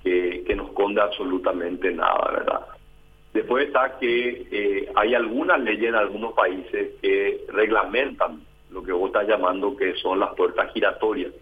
que, 0.04 0.44
que 0.46 0.54
no 0.54 0.66
esconde 0.66 1.00
absolutamente 1.00 1.90
nada, 1.90 2.30
¿verdad? 2.32 2.60
Después 3.34 3.66
está 3.66 3.98
que 3.98 4.88
hay 4.94 5.14
algunas 5.14 5.60
leyes 5.60 5.88
en 5.88 5.96
algunos 5.96 6.34
países 6.34 6.90
que 7.02 7.44
reglamentan 7.48 8.42
lo 8.70 8.82
que 8.82 8.92
vos 8.92 9.08
estás 9.08 9.28
llamando 9.28 9.76
que 9.76 9.94
son 9.96 10.20
las 10.20 10.34
puertas 10.34 10.72
giratorias, 10.72 11.32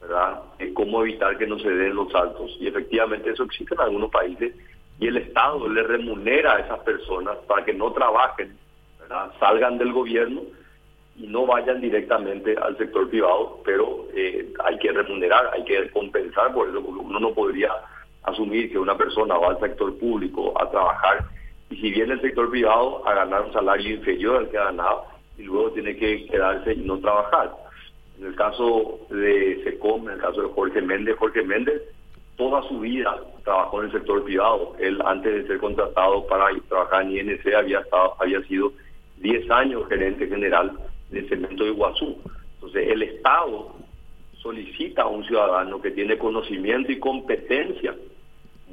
¿verdad? 0.00 0.42
Es 0.58 0.72
cómo 0.72 1.02
evitar 1.02 1.36
que 1.36 1.46
no 1.46 1.58
se 1.58 1.70
den 1.70 1.94
los 1.94 2.10
saltos. 2.12 2.56
Y 2.60 2.68
efectivamente 2.68 3.30
eso 3.30 3.44
existe 3.44 3.74
en 3.74 3.80
algunos 3.80 4.10
países 4.10 4.54
y 4.98 5.06
el 5.06 5.16
Estado 5.16 5.68
le 5.68 5.82
remunera 5.82 6.56
a 6.56 6.60
esas 6.60 6.80
personas 6.80 7.36
para 7.48 7.64
que 7.64 7.72
no 7.72 7.92
trabajen, 7.92 8.56
¿verdad? 9.00 9.32
Salgan 9.38 9.78
del 9.78 9.92
gobierno 9.92 10.42
y 11.16 11.26
no 11.26 11.46
vayan 11.46 11.80
directamente 11.80 12.56
al 12.56 12.76
sector 12.78 13.08
privado, 13.08 13.60
pero 13.64 14.06
eh, 14.14 14.52
hay 14.64 14.78
que 14.78 14.92
remunerar, 14.92 15.50
hay 15.52 15.64
que 15.64 15.90
compensar 15.90 16.52
por 16.52 16.68
eso, 16.68 16.82
porque 16.82 17.00
uno 17.00 17.20
no 17.20 17.34
podría 17.34 17.72
asumir 18.22 18.70
que 18.70 18.78
una 18.78 18.96
persona 18.96 19.36
va 19.36 19.48
al 19.48 19.60
sector 19.60 19.98
público 19.98 20.52
a 20.60 20.70
trabajar 20.70 21.24
y 21.70 21.76
si 21.76 21.90
viene 21.90 22.14
el 22.14 22.20
sector 22.20 22.50
privado 22.50 23.06
a 23.06 23.14
ganar 23.14 23.42
un 23.42 23.52
salario 23.52 23.94
inferior 23.94 24.38
al 24.38 24.50
que 24.50 24.58
ha 24.58 24.64
ganado, 24.64 25.04
y 25.40 25.44
luego 25.44 25.72
tiene 25.72 25.96
que 25.96 26.26
quedarse 26.26 26.74
y 26.74 26.82
no 26.82 26.98
trabajar. 26.98 27.52
En 28.18 28.26
el 28.26 28.34
caso 28.36 29.00
de 29.08 29.62
SECOM, 29.64 30.08
en 30.08 30.14
el 30.14 30.20
caso 30.20 30.42
de 30.42 30.48
Jorge 30.48 30.82
Méndez, 30.82 31.16
Jorge 31.18 31.42
Méndez 31.42 31.82
toda 32.36 32.62
su 32.68 32.80
vida 32.80 33.18
trabajó 33.44 33.80
en 33.80 33.86
el 33.86 33.92
sector 33.92 34.24
privado. 34.24 34.74
Él 34.78 35.00
antes 35.04 35.34
de 35.34 35.46
ser 35.46 35.58
contratado 35.58 36.26
para 36.26 36.46
trabajar 36.68 37.02
en 37.02 37.10
INC 37.10 37.54
había, 37.54 37.80
estado, 37.80 38.14
había 38.18 38.42
sido 38.44 38.72
10 39.18 39.50
años 39.50 39.88
gerente 39.88 40.26
general 40.26 40.72
del 41.10 41.28
cemento 41.28 41.64
de 41.64 41.70
Iguazú. 41.70 42.16
Entonces 42.54 42.88
el 42.88 43.02
Estado 43.02 43.74
solicita 44.40 45.02
a 45.02 45.08
un 45.08 45.24
ciudadano 45.24 45.82
que 45.82 45.90
tiene 45.90 46.16
conocimiento 46.16 46.90
y 46.92 46.98
competencia 46.98 47.94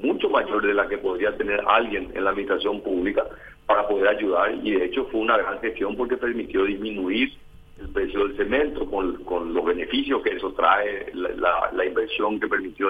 mucho 0.01 0.29
mayor 0.29 0.65
de 0.65 0.73
la 0.73 0.87
que 0.87 0.97
podría 0.97 1.35
tener 1.35 1.61
alguien 1.67 2.11
en 2.13 2.23
la 2.23 2.29
administración 2.29 2.81
pública 2.81 3.25
para 3.67 3.87
poder 3.87 4.07
ayudar 4.07 4.55
y 4.63 4.71
de 4.71 4.85
hecho 4.85 5.05
fue 5.11 5.19
una 5.19 5.37
gran 5.37 5.59
gestión 5.59 5.95
porque 5.95 6.17
permitió 6.17 6.63
disminuir 6.63 7.33
el 7.79 7.89
precio 7.89 8.27
del 8.27 8.37
cemento 8.37 8.89
con, 8.89 9.23
con 9.23 9.53
los 9.53 9.63
beneficios 9.65 10.23
que 10.23 10.31
eso 10.31 10.51
trae, 10.53 11.11
la, 11.13 11.69
la, 11.71 11.85
inversión 11.85 12.39
que 12.39 12.47
permitió 12.47 12.89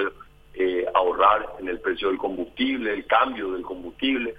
eh, 0.53 0.85
ahorrar 0.93 1.45
en 1.59 1.67
el 1.67 1.79
precio 1.79 2.07
del 2.07 2.17
combustible, 2.17 2.93
el 2.93 3.05
cambio 3.05 3.51
del 3.51 3.63
combustible. 3.63 4.35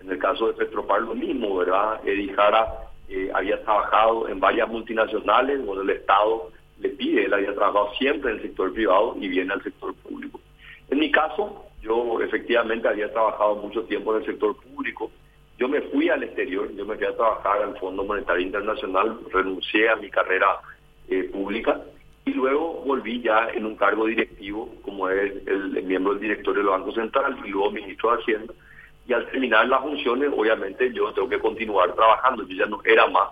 En 0.00 0.10
el 0.10 0.18
caso 0.18 0.48
de 0.48 0.54
Petropar 0.54 1.02
lo 1.02 1.14
mismo, 1.14 1.56
¿verdad? 1.56 2.00
Eddie 2.04 2.34
Jara 2.34 2.66
eh, 3.08 3.30
había 3.32 3.62
trabajado 3.62 4.28
en 4.28 4.40
varias 4.40 4.68
multinacionales, 4.68 5.64
donde 5.64 5.84
el 5.84 5.98
Estado 6.00 6.50
le 6.80 6.88
pide, 6.88 7.26
él 7.26 7.34
había 7.34 7.54
trabajado 7.54 7.92
siempre 7.98 8.32
en 8.32 8.38
el 8.38 8.42
sector 8.42 8.72
privado 8.72 9.16
y 9.20 9.28
viene 9.28 9.52
al 9.52 9.62
sector 9.62 9.94
público. 9.94 10.40
En 10.90 10.98
mi 10.98 11.10
caso, 11.12 11.64
yo 11.80 12.20
efectivamente 12.20 12.88
había 12.88 13.12
trabajado 13.12 13.56
mucho 13.56 13.84
tiempo 13.84 14.14
en 14.14 14.22
el 14.22 14.26
sector 14.26 14.56
público, 14.56 15.10
yo 15.62 15.68
me 15.68 15.80
fui 15.80 16.08
al 16.08 16.24
exterior, 16.24 16.74
yo 16.74 16.84
me 16.84 16.96
fui 16.96 17.06
a 17.06 17.14
trabajar 17.14 17.62
al 17.62 17.78
Fondo 17.78 18.02
Monetario 18.02 18.44
Internacional, 18.44 19.16
renuncié 19.32 19.88
a 19.88 19.94
mi 19.94 20.10
carrera 20.10 20.58
eh, 21.08 21.30
pública 21.32 21.80
y 22.24 22.32
luego 22.32 22.82
volví 22.84 23.22
ya 23.22 23.48
en 23.54 23.66
un 23.66 23.76
cargo 23.76 24.06
directivo 24.06 24.74
como 24.82 25.08
es 25.08 25.32
el, 25.46 25.84
miembro 25.84 26.14
del 26.14 26.22
directorio 26.22 26.62
del 26.62 26.70
Banco 26.70 26.90
Central 26.90 27.38
y 27.44 27.50
luego 27.50 27.70
ministro 27.70 28.10
de 28.10 28.20
Hacienda. 28.20 28.54
Y 29.06 29.12
al 29.12 29.24
terminar 29.30 29.68
las 29.68 29.82
funciones 29.82 30.30
obviamente 30.36 30.92
yo 30.92 31.12
tengo 31.12 31.28
que 31.28 31.38
continuar 31.38 31.94
trabajando, 31.94 32.44
yo 32.48 32.56
ya 32.56 32.66
no 32.66 32.80
era 32.84 33.06
más 33.06 33.28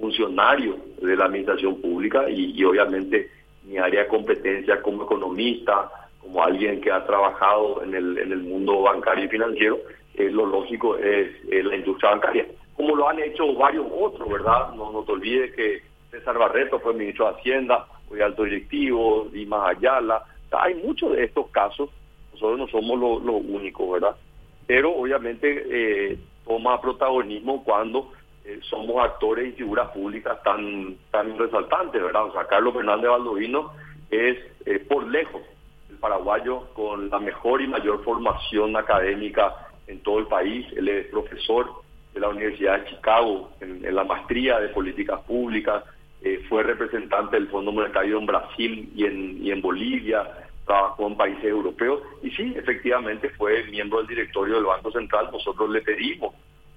funcionario 0.00 0.78
de 1.02 1.14
la 1.14 1.26
administración 1.26 1.78
pública 1.82 2.24
y, 2.30 2.64
obviamente 2.64 3.30
mi 3.64 3.76
área 3.76 4.04
de 4.04 4.08
competencia 4.08 4.80
como 4.80 5.04
economista, 5.04 5.90
como 6.22 6.42
alguien 6.42 6.80
que 6.80 6.90
ha 6.90 7.04
trabajado 7.04 7.82
en 7.82 7.94
el, 7.94 8.16
en 8.16 8.32
el 8.32 8.44
mundo 8.44 8.80
bancario 8.80 9.26
y 9.26 9.28
financiero, 9.28 9.78
eh, 10.16 10.30
lo 10.30 10.46
lógico 10.46 10.96
es, 10.96 11.44
la 11.44 11.76
industria 11.76 12.10
bancaria, 12.10 12.46
como 12.74 12.94
lo 12.96 13.08
han 13.08 13.18
hecho 13.20 13.54
varios 13.54 13.86
otros, 13.90 14.28
¿verdad? 14.28 14.74
No, 14.74 14.92
no 14.92 15.02
te 15.02 15.12
olvides 15.12 15.54
que 15.54 15.82
César 16.10 16.38
Barreto 16.38 16.78
fue 16.80 16.94
ministro 16.94 17.26
de 17.26 17.38
Hacienda, 17.38 17.86
fue 18.08 18.22
alto 18.22 18.44
directivo, 18.44 19.28
Dimas 19.32 19.76
Ayala, 19.76 20.24
hay 20.52 20.74
muchos 20.74 21.12
de 21.12 21.24
estos 21.24 21.48
casos, 21.48 21.90
nosotros 22.32 22.58
no 22.58 22.68
somos 22.68 22.98
lo, 22.98 23.18
lo 23.20 23.32
único, 23.34 23.90
¿verdad? 23.90 24.16
Pero 24.66 24.94
obviamente 24.94 25.64
eh, 25.68 26.18
toma 26.44 26.80
protagonismo 26.80 27.62
cuando 27.64 28.12
eh, 28.44 28.60
somos 28.68 29.02
actores 29.04 29.48
y 29.48 29.56
figuras 29.56 29.90
públicas 29.90 30.42
tan, 30.42 30.96
tan 31.10 31.38
resaltantes, 31.38 32.02
¿verdad? 32.02 32.26
O 32.26 32.32
sea, 32.32 32.46
Carlos 32.46 32.74
Fernández 32.74 33.10
Baldovino 33.10 33.72
es 34.10 34.38
eh, 34.66 34.78
por 34.88 35.06
lejos 35.06 35.42
el 35.90 35.96
paraguayo 35.96 36.64
con 36.74 37.10
la 37.10 37.18
mejor 37.18 37.62
y 37.62 37.68
mayor 37.68 38.02
formación 38.04 38.76
académica 38.76 39.65
en 39.86 40.00
todo 40.00 40.18
el 40.18 40.26
país. 40.26 40.66
Él 40.76 40.88
es 40.88 41.06
profesor 41.06 41.66
de 42.16 42.20
la 42.20 42.28
Universidad 42.30 42.80
de 42.80 42.90
Chicago 42.90 43.50
en, 43.60 43.94
la 43.94 44.04
maestría 44.04 44.58
de 44.58 44.68
políticas 44.70 45.20
públicas, 45.22 45.84
eh, 46.22 46.42
fue 46.48 46.62
representante 46.62 47.36
del 47.36 47.48
Fondo 47.48 47.72
Monetario 47.72 48.18
en 48.18 48.26
Brasil 48.26 48.90
y 48.94 49.04
en, 49.04 49.44
y 49.44 49.50
en 49.50 49.60
Bolivia, 49.60 50.26
trabajó 50.64 51.06
en 51.06 51.16
países 51.16 51.44
europeos. 51.44 52.00
Y 52.22 52.30
sí, 52.30 52.54
efectivamente 52.56 53.28
fue 53.30 53.64
miembro 53.64 53.98
del 53.98 54.08
directorio 54.08 54.56
del 54.56 54.64
Banco 54.64 54.90
Central. 54.90 55.28
Nosotros 55.30 55.70
le 55.70 55.82
pedimos 55.82 56.34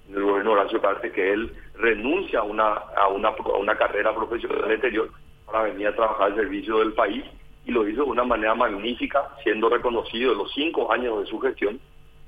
el 0.08 0.22
gobierno 0.22 0.52
Horacio 0.52 0.80
Carte 0.80 1.10
que 1.10 1.32
él 1.32 1.52
renuncia 1.74 2.40
a 2.40 2.42
una, 2.42 2.72
a 2.74 3.08
una, 3.08 3.28
a 3.28 3.56
una 3.56 3.76
carrera 3.76 4.14
profesional 4.14 4.70
anterior 4.70 5.10
para 5.46 5.64
venir 5.64 5.88
a 5.88 5.96
trabajar 5.96 6.32
al 6.32 6.36
servicio 6.36 6.78
del 6.78 6.92
país. 6.92 7.24
Y 7.66 7.72
lo 7.72 7.88
hizo 7.88 8.04
de 8.04 8.10
una 8.10 8.24
manera 8.24 8.54
magnífica, 8.54 9.28
siendo 9.42 9.68
reconocido 9.68 10.32
en 10.32 10.38
los 10.38 10.52
cinco 10.52 10.92
años 10.92 11.20
de 11.20 11.26
su 11.26 11.38
gestión 11.40 11.80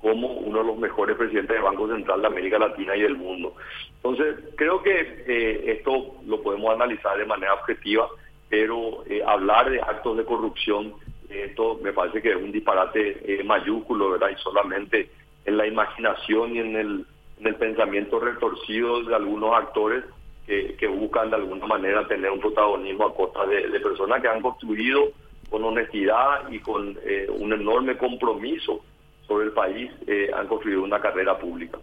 como 0.02 0.28
uno 0.28 0.58
de 0.58 0.64
los 0.66 0.78
mejores 0.78 1.16
presidentes 1.16 1.54
del 1.54 1.62
Banco 1.62 1.88
Central 1.88 2.20
de 2.20 2.26
América 2.26 2.58
Latina 2.58 2.96
y 2.96 3.02
del 3.02 3.16
mundo. 3.16 3.54
Entonces, 3.96 4.36
creo 4.56 4.82
que 4.82 5.24
eh, 5.26 5.72
esto 5.78 6.16
lo 6.26 6.42
podemos 6.42 6.74
analizar 6.74 7.16
de 7.16 7.24
manera 7.24 7.54
objetiva, 7.54 8.08
pero 8.48 9.04
eh, 9.06 9.22
hablar 9.26 9.70
de 9.70 9.80
actos 9.80 10.16
de 10.18 10.24
corrupción, 10.24 10.92
esto 11.30 11.78
me 11.82 11.92
parece 11.92 12.20
que 12.20 12.30
es 12.30 12.36
un 12.36 12.52
disparate 12.52 13.18
eh, 13.24 13.44
mayúsculo, 13.44 14.10
¿verdad? 14.10 14.30
Y 14.30 14.42
solamente 14.42 15.08
en 15.46 15.56
la 15.56 15.66
imaginación 15.66 16.54
y 16.54 16.58
en 16.58 16.76
el 16.76 17.06
en 17.42 17.48
el 17.48 17.56
pensamiento 17.56 18.20
retorcido 18.20 19.02
de 19.02 19.16
algunos 19.16 19.52
actores 19.54 20.04
que, 20.46 20.86
buscan 20.86 21.30
de 21.30 21.36
alguna 21.36 21.66
manera 21.66 22.06
tener 22.06 22.30
un 22.30 22.40
protagonismo 22.40 23.06
a 23.06 23.14
costa 23.14 23.46
de, 23.46 23.80
personas 23.80 24.20
que 24.20 24.28
han 24.28 24.42
construido 24.42 25.10
con 25.50 25.64
honestidad 25.64 26.50
y 26.50 26.58
con 26.60 26.96
eh, 27.04 27.26
un 27.30 27.52
enorme 27.52 27.96
compromiso 27.96 28.84
sobre 29.26 29.46
el 29.46 29.52
país, 29.52 29.90
eh, 30.06 30.30
han 30.34 30.46
construido 30.46 30.82
una 30.82 31.00
carrera 31.00 31.38
pública. 31.38 31.78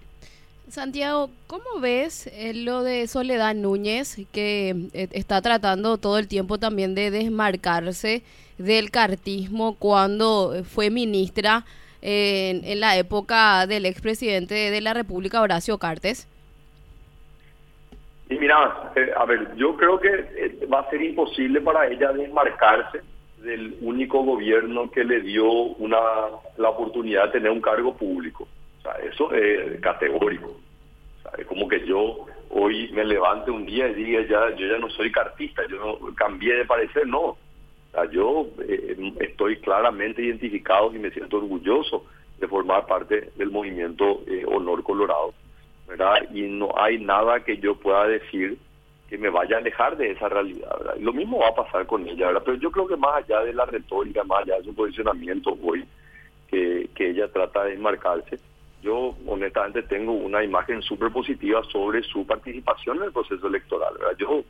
Santiago, 0.68 1.30
¿cómo 1.48 1.80
ves 1.82 2.28
eh, 2.28 2.54
lo 2.54 2.84
de 2.84 3.08
Soledad 3.08 3.56
Núñez, 3.56 4.18
que 4.32 4.76
está 4.94 5.42
tratando 5.42 5.98
todo 5.98 6.20
el 6.20 6.28
tiempo 6.28 6.60
también 6.60 6.94
de 6.94 7.10
desmarcarse 7.10 8.22
del 8.58 8.92
cartismo 8.92 9.76
cuando 9.80 10.64
fue 10.64 10.90
ministra? 10.90 11.66
en, 12.02 12.80
la 12.80 12.98
época 12.98 13.68
del 13.68 13.86
expresidente 13.86 14.54
de 14.54 14.82
la 14.82 14.94
República, 14.94 15.42
Horacio 15.42 15.78
Cartes? 15.78 16.28
Y 18.30 18.36
mira, 18.38 18.92
eh, 18.96 19.12
a 19.18 19.26
ver, 19.26 19.56
yo 19.56 19.76
creo 19.76 20.00
que 20.00 20.10
eh, 20.10 20.68
va 20.72 20.82
a 20.82 20.90
ser 20.90 21.02
imposible 21.02 21.62
para 21.62 21.88
ella 21.88 22.12
desmarcarse 22.14 23.02
del 23.42 23.78
único 23.82 24.24
gobierno 24.24 24.90
que 24.92 25.04
le 25.04 25.22
dio 25.22 25.50
una 25.50 25.98
la 26.58 26.70
oportunidad 26.70 27.26
de 27.26 27.32
tener 27.34 27.52
un 27.52 27.62
cargo 27.62 27.96
público. 27.96 28.48
O 28.80 28.82
sea, 28.82 28.94
eso 29.04 29.34
es 29.34 29.80
categórico. 29.82 30.48
O 30.48 31.22
sea, 31.22 31.32
es 31.38 31.46
como 31.46 31.68
que 31.68 31.86
yo 31.86 32.26
hoy 32.50 32.92
me 32.94 33.06
levante 33.06 33.52
un 33.52 33.66
día 33.66 33.88
y 33.88 33.94
diga, 33.94 34.22
ya, 34.22 34.56
yo 34.56 34.68
ya 34.68 34.78
no 34.78 34.90
soy 34.90 35.12
cartista, 35.12 35.62
yo 35.70 35.78
no 35.78 36.16
cambié 36.16 36.56
de 36.56 36.66
parecer, 36.66 37.08
no 37.08 37.38
yo 38.12 38.48
eh, 38.68 39.14
estoy 39.20 39.58
claramente 39.58 40.22
identificado 40.22 40.94
y 40.94 41.00
me 41.00 41.12
siento 41.12 41.38
orgulloso 41.38 42.06
de 42.40 42.48
formar 42.48 42.86
parte 42.86 43.32
del 43.36 43.50
movimiento 43.50 44.22
eh, 44.28 44.46
Honor 44.48 44.84
Colorado, 44.84 45.34
¿verdad? 45.88 46.30
Y 46.34 46.44
no 46.44 46.72
hay 46.78 47.00
nada 47.00 47.44
que 47.44 47.58
yo 47.58 47.76
pueda 47.76 48.08
decir 48.08 48.58
que 49.10 49.18
me 49.18 49.30
vaya 49.30 49.56
a 49.56 49.60
alejar 49.60 49.98
de 49.98 50.12
esa 50.12 50.30
realidad, 50.30 50.70
¿verdad? 50.78 50.96
lo 51.00 51.14
mismo 51.14 51.40
va 51.40 51.48
a 51.48 51.56
pasar 51.56 51.88
con 51.88 52.08
ella, 52.08 52.28
¿verdad? 52.28 52.44
Pero 52.46 52.58
yo 52.58 52.72
creo 52.72 52.88
que 52.88 52.96
más 52.96 53.24
allá 53.24 53.42
de 53.42 53.54
la 53.54 53.66
retórica, 53.66 54.24
más 54.24 54.44
allá 54.44 54.58
de 54.58 54.66
su 54.66 54.76
posicionamiento 54.76 55.58
hoy, 55.64 55.84
que, 56.48 56.90
que 56.94 57.10
ella 57.10 57.28
trata 57.28 57.64
de 57.64 57.74
enmarcarse, 57.74 58.40
yo 58.82 59.16
honestamente 59.28 59.82
tengo 59.84 60.14
una 60.14 60.44
imagen 60.44 60.82
súper 60.82 61.12
positiva 61.12 61.62
sobre 61.72 62.04
su 62.04 62.26
participación 62.26 62.98
en 62.98 63.04
el 63.04 63.12
proceso 63.12 63.48
electoral, 63.48 63.96
¿verdad? 63.98 64.16
Yo 64.18 64.44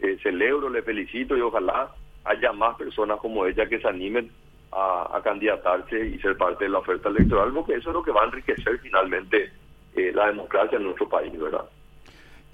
eh, 0.00 0.18
celebro, 0.22 0.70
le 0.70 0.82
felicito 0.82 1.36
y 1.36 1.40
ojalá 1.40 1.90
haya 2.24 2.52
más 2.52 2.76
personas 2.76 3.20
como 3.20 3.46
ella 3.46 3.68
que 3.68 3.78
se 3.78 3.86
animen 3.86 4.30
a, 4.72 5.20
candidatarse 5.22 6.06
y 6.06 6.18
ser 6.18 6.36
parte 6.36 6.64
de 6.64 6.70
la 6.70 6.78
oferta 6.78 7.08
electoral, 7.08 7.52
porque 7.52 7.74
eso 7.74 7.90
es 7.90 7.94
lo 7.94 8.02
que 8.02 8.12
va 8.12 8.22
a 8.22 8.26
enriquecer 8.26 8.78
finalmente 8.78 9.50
eh, 9.94 10.12
la 10.14 10.26
democracia 10.26 10.76
en 10.76 10.84
nuestro 10.84 11.08
país, 11.08 11.38
¿verdad? 11.38 11.64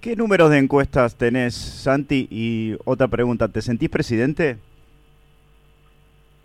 ¿Qué 0.02 0.16
números 0.16 0.50
de 0.50 0.58
encuestas 0.58 1.16
tenés, 1.16 1.54
Santi? 1.54 2.26
Y 2.28 2.74
otra 2.84 3.06
pregunta, 3.06 3.46
¿te 3.46 3.62
sentís 3.62 3.88
presidente? 3.88 4.58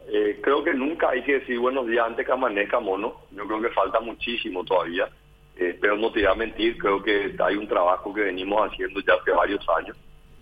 Eh, 0.08 0.40
creo 0.44 0.64
que 0.64 0.76
nunca 0.76 1.10
hay 1.10 1.24
que 1.24 1.40
decir 1.40 1.58
buenos 1.58 1.88
días 1.88 2.06
antes 2.06 2.24
que 2.24 2.32
amanezca, 2.32 2.80
mono. 2.80 3.16
Yo 3.32 3.48
creo 3.48 3.60
que 3.60 3.70
falta 3.70 4.00
muchísimo 4.00 4.64
todavía. 4.64 5.10
Eh, 5.56 5.76
pero 5.82 5.98
no 5.98 6.12
te 6.12 6.20
voy 6.20 6.32
a 6.32 6.36
mentir, 6.36 6.78
creo 6.78 7.02
que 7.02 7.36
hay 7.40 7.56
un 7.56 7.68
trabajo 7.68 8.14
que 8.14 8.22
venimos 8.22 8.62
haciendo 8.72 9.00
ya 9.00 9.16
hace 9.16 9.32
varios 9.32 9.66
años. 9.76 9.98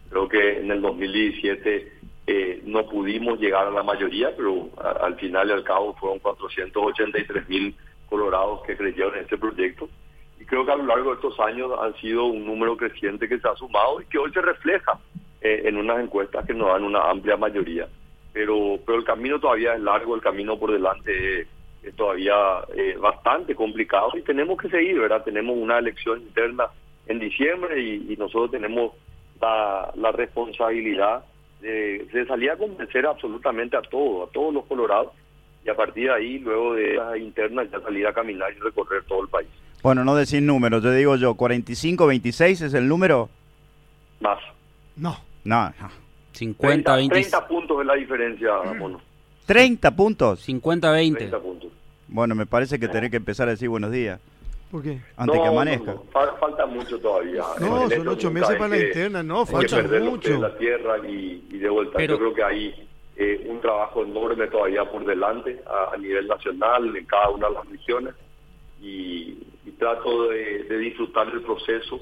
Creo 0.10 0.28
que 0.28 0.60
en 0.60 0.72
el 0.72 0.82
2017 0.82 1.94
eh, 2.28 2.62
no 2.66 2.86
pudimos 2.90 3.40
llegar 3.40 3.66
a 3.66 3.72
la 3.72 3.82
mayoría, 3.84 4.36
pero 4.36 4.72
al 5.02 5.16
final 5.16 5.48
y 5.48 5.54
al 5.54 5.64
cabo 5.64 5.96
fueron 5.96 6.20
483 6.20 7.48
mil 7.48 7.74
colorados 8.10 8.62
que 8.64 8.76
creyeron 8.76 9.16
en 9.16 9.22
este 9.22 9.38
proyecto. 9.38 9.88
Creo 10.46 10.66
que 10.66 10.72
a 10.72 10.76
lo 10.76 10.86
largo 10.86 11.10
de 11.12 11.16
estos 11.16 11.40
años 11.40 11.72
han 11.82 11.96
sido 11.96 12.26
un 12.26 12.46
número 12.46 12.78
creciente 12.78 13.28
que 13.28 13.40
se 13.40 13.48
ha 13.48 13.56
sumado 13.56 14.02
y 14.02 14.06
que 14.06 14.18
hoy 14.18 14.32
se 14.32 14.42
refleja 14.42 15.00
eh, 15.42 15.64
en 15.66 15.78
unas 15.78 16.00
encuestas 16.00 16.46
que 16.46 16.54
nos 16.54 16.68
dan 16.68 16.84
una 16.84 17.10
amplia 17.10 17.38
mayoría. 17.38 17.88
Pero, 18.34 18.78
pero 18.86 18.98
el 19.00 19.06
camino 19.06 19.40
todavía 19.40 19.76
es 19.76 19.82
largo, 19.82 20.16
el 20.16 20.22
camino 20.22 20.58
por 20.60 20.72
delante 20.72 21.42
es, 21.42 21.48
todavía 21.96 22.34
eh, 22.76 22.98
bastante 23.00 23.54
complicado 23.54 24.10
y 24.16 24.24
tenemos 24.24 24.58
que 24.58 24.70
seguir, 24.70 25.00
¿verdad? 25.00 25.24
Tenemos 25.24 25.56
una 25.56 25.78
elección 25.78 26.20
interna 26.20 26.66
en 27.06 27.20
diciembre 27.20 27.80
y, 27.80 28.16
nosotros 28.18 28.50
tenemos 28.50 28.94
la, 29.40 29.92
la 29.96 30.12
responsabilidad 30.12 31.24
de, 31.62 32.26
salir 32.28 32.52
a 32.52 32.58
convencer 32.58 33.06
absolutamente 33.06 33.78
a 33.78 33.82
todos, 33.82 34.30
a 34.30 34.32
todos 34.32 34.54
los 34.54 34.66
colorados, 34.66 35.12
y 35.64 35.70
a 35.70 35.76
partir 35.76 36.06
de 36.06 36.14
ahí, 36.14 36.40
luego 36.40 36.76
de 36.76 36.94
las 36.94 37.18
internas, 37.18 37.70
ya 37.72 37.80
salir 37.80 38.06
a 38.06 38.14
caminar 38.14 38.54
y 38.54 38.60
recorrer 38.60 39.04
todo 39.06 39.24
el 39.24 39.30
país. 39.30 39.50
Bueno, 39.86 40.04
no 40.04 40.16
decir 40.16 40.42
números, 40.42 40.82
yo 40.82 40.92
digo 40.92 41.16
yo, 41.16 41.36
45, 41.36 42.08
26 42.08 42.62
es 42.62 42.74
el 42.74 42.88
número. 42.88 43.30
Más. 44.20 44.40
No. 44.96 45.16
No, 45.44 45.72
50, 46.32 46.96
30, 46.96 47.14
30 47.14 47.48
puntos 47.48 47.82
es 47.82 47.86
la 47.86 47.94
diferencia, 47.94 48.50
mono. 48.80 49.00
30 49.46 49.96
puntos. 49.96 50.40
50, 50.40 50.90
20. 50.92 51.20
30 51.20 51.40
puntos. 51.40 51.72
Bueno, 52.08 52.34
me 52.34 52.48
parece 52.48 52.80
que 52.80 52.88
tenés 52.88 53.12
que 53.12 53.18
empezar 53.18 53.48
a 53.48 53.52
decir 53.52 53.70
buenos 53.70 53.92
días. 53.92 54.20
¿Por 54.72 54.82
qué? 54.82 55.02
Antes 55.18 55.40
que 55.40 55.48
amanezca. 55.48 55.94
falta 56.12 56.66
mucho 56.66 56.98
todavía. 57.00 57.44
No, 57.60 57.88
son 57.88 58.08
ocho 58.08 58.32
meses 58.32 58.56
para 58.56 58.70
la 58.70 58.78
interna, 58.80 59.22
no, 59.22 59.46
falta 59.46 59.84
mucho. 60.00 60.42
la 60.42 60.58
tierra 60.58 60.98
y, 61.08 61.42
de 61.60 61.70
vuelta. 61.70 62.04
Yo 62.04 62.18
creo 62.18 62.34
que 62.34 62.44
hay 62.44 62.88
eh, 63.18 63.46
un 63.48 63.62
trabajo 63.62 64.04
enorme 64.04 64.48
todavía 64.48 64.84
por 64.84 65.06
delante 65.06 65.62
a, 65.94 65.96
nivel 65.98 66.28
nacional 66.28 66.96
en 66.96 67.06
cada 67.06 67.30
una 67.30 67.50
de 67.50 67.54
las 67.54 67.70
regiones 67.70 68.16
y, 68.82 69.38
trato 69.72 70.30
de, 70.30 70.78
disfrutar 70.78 71.32
del 71.32 71.42
proceso. 71.42 72.00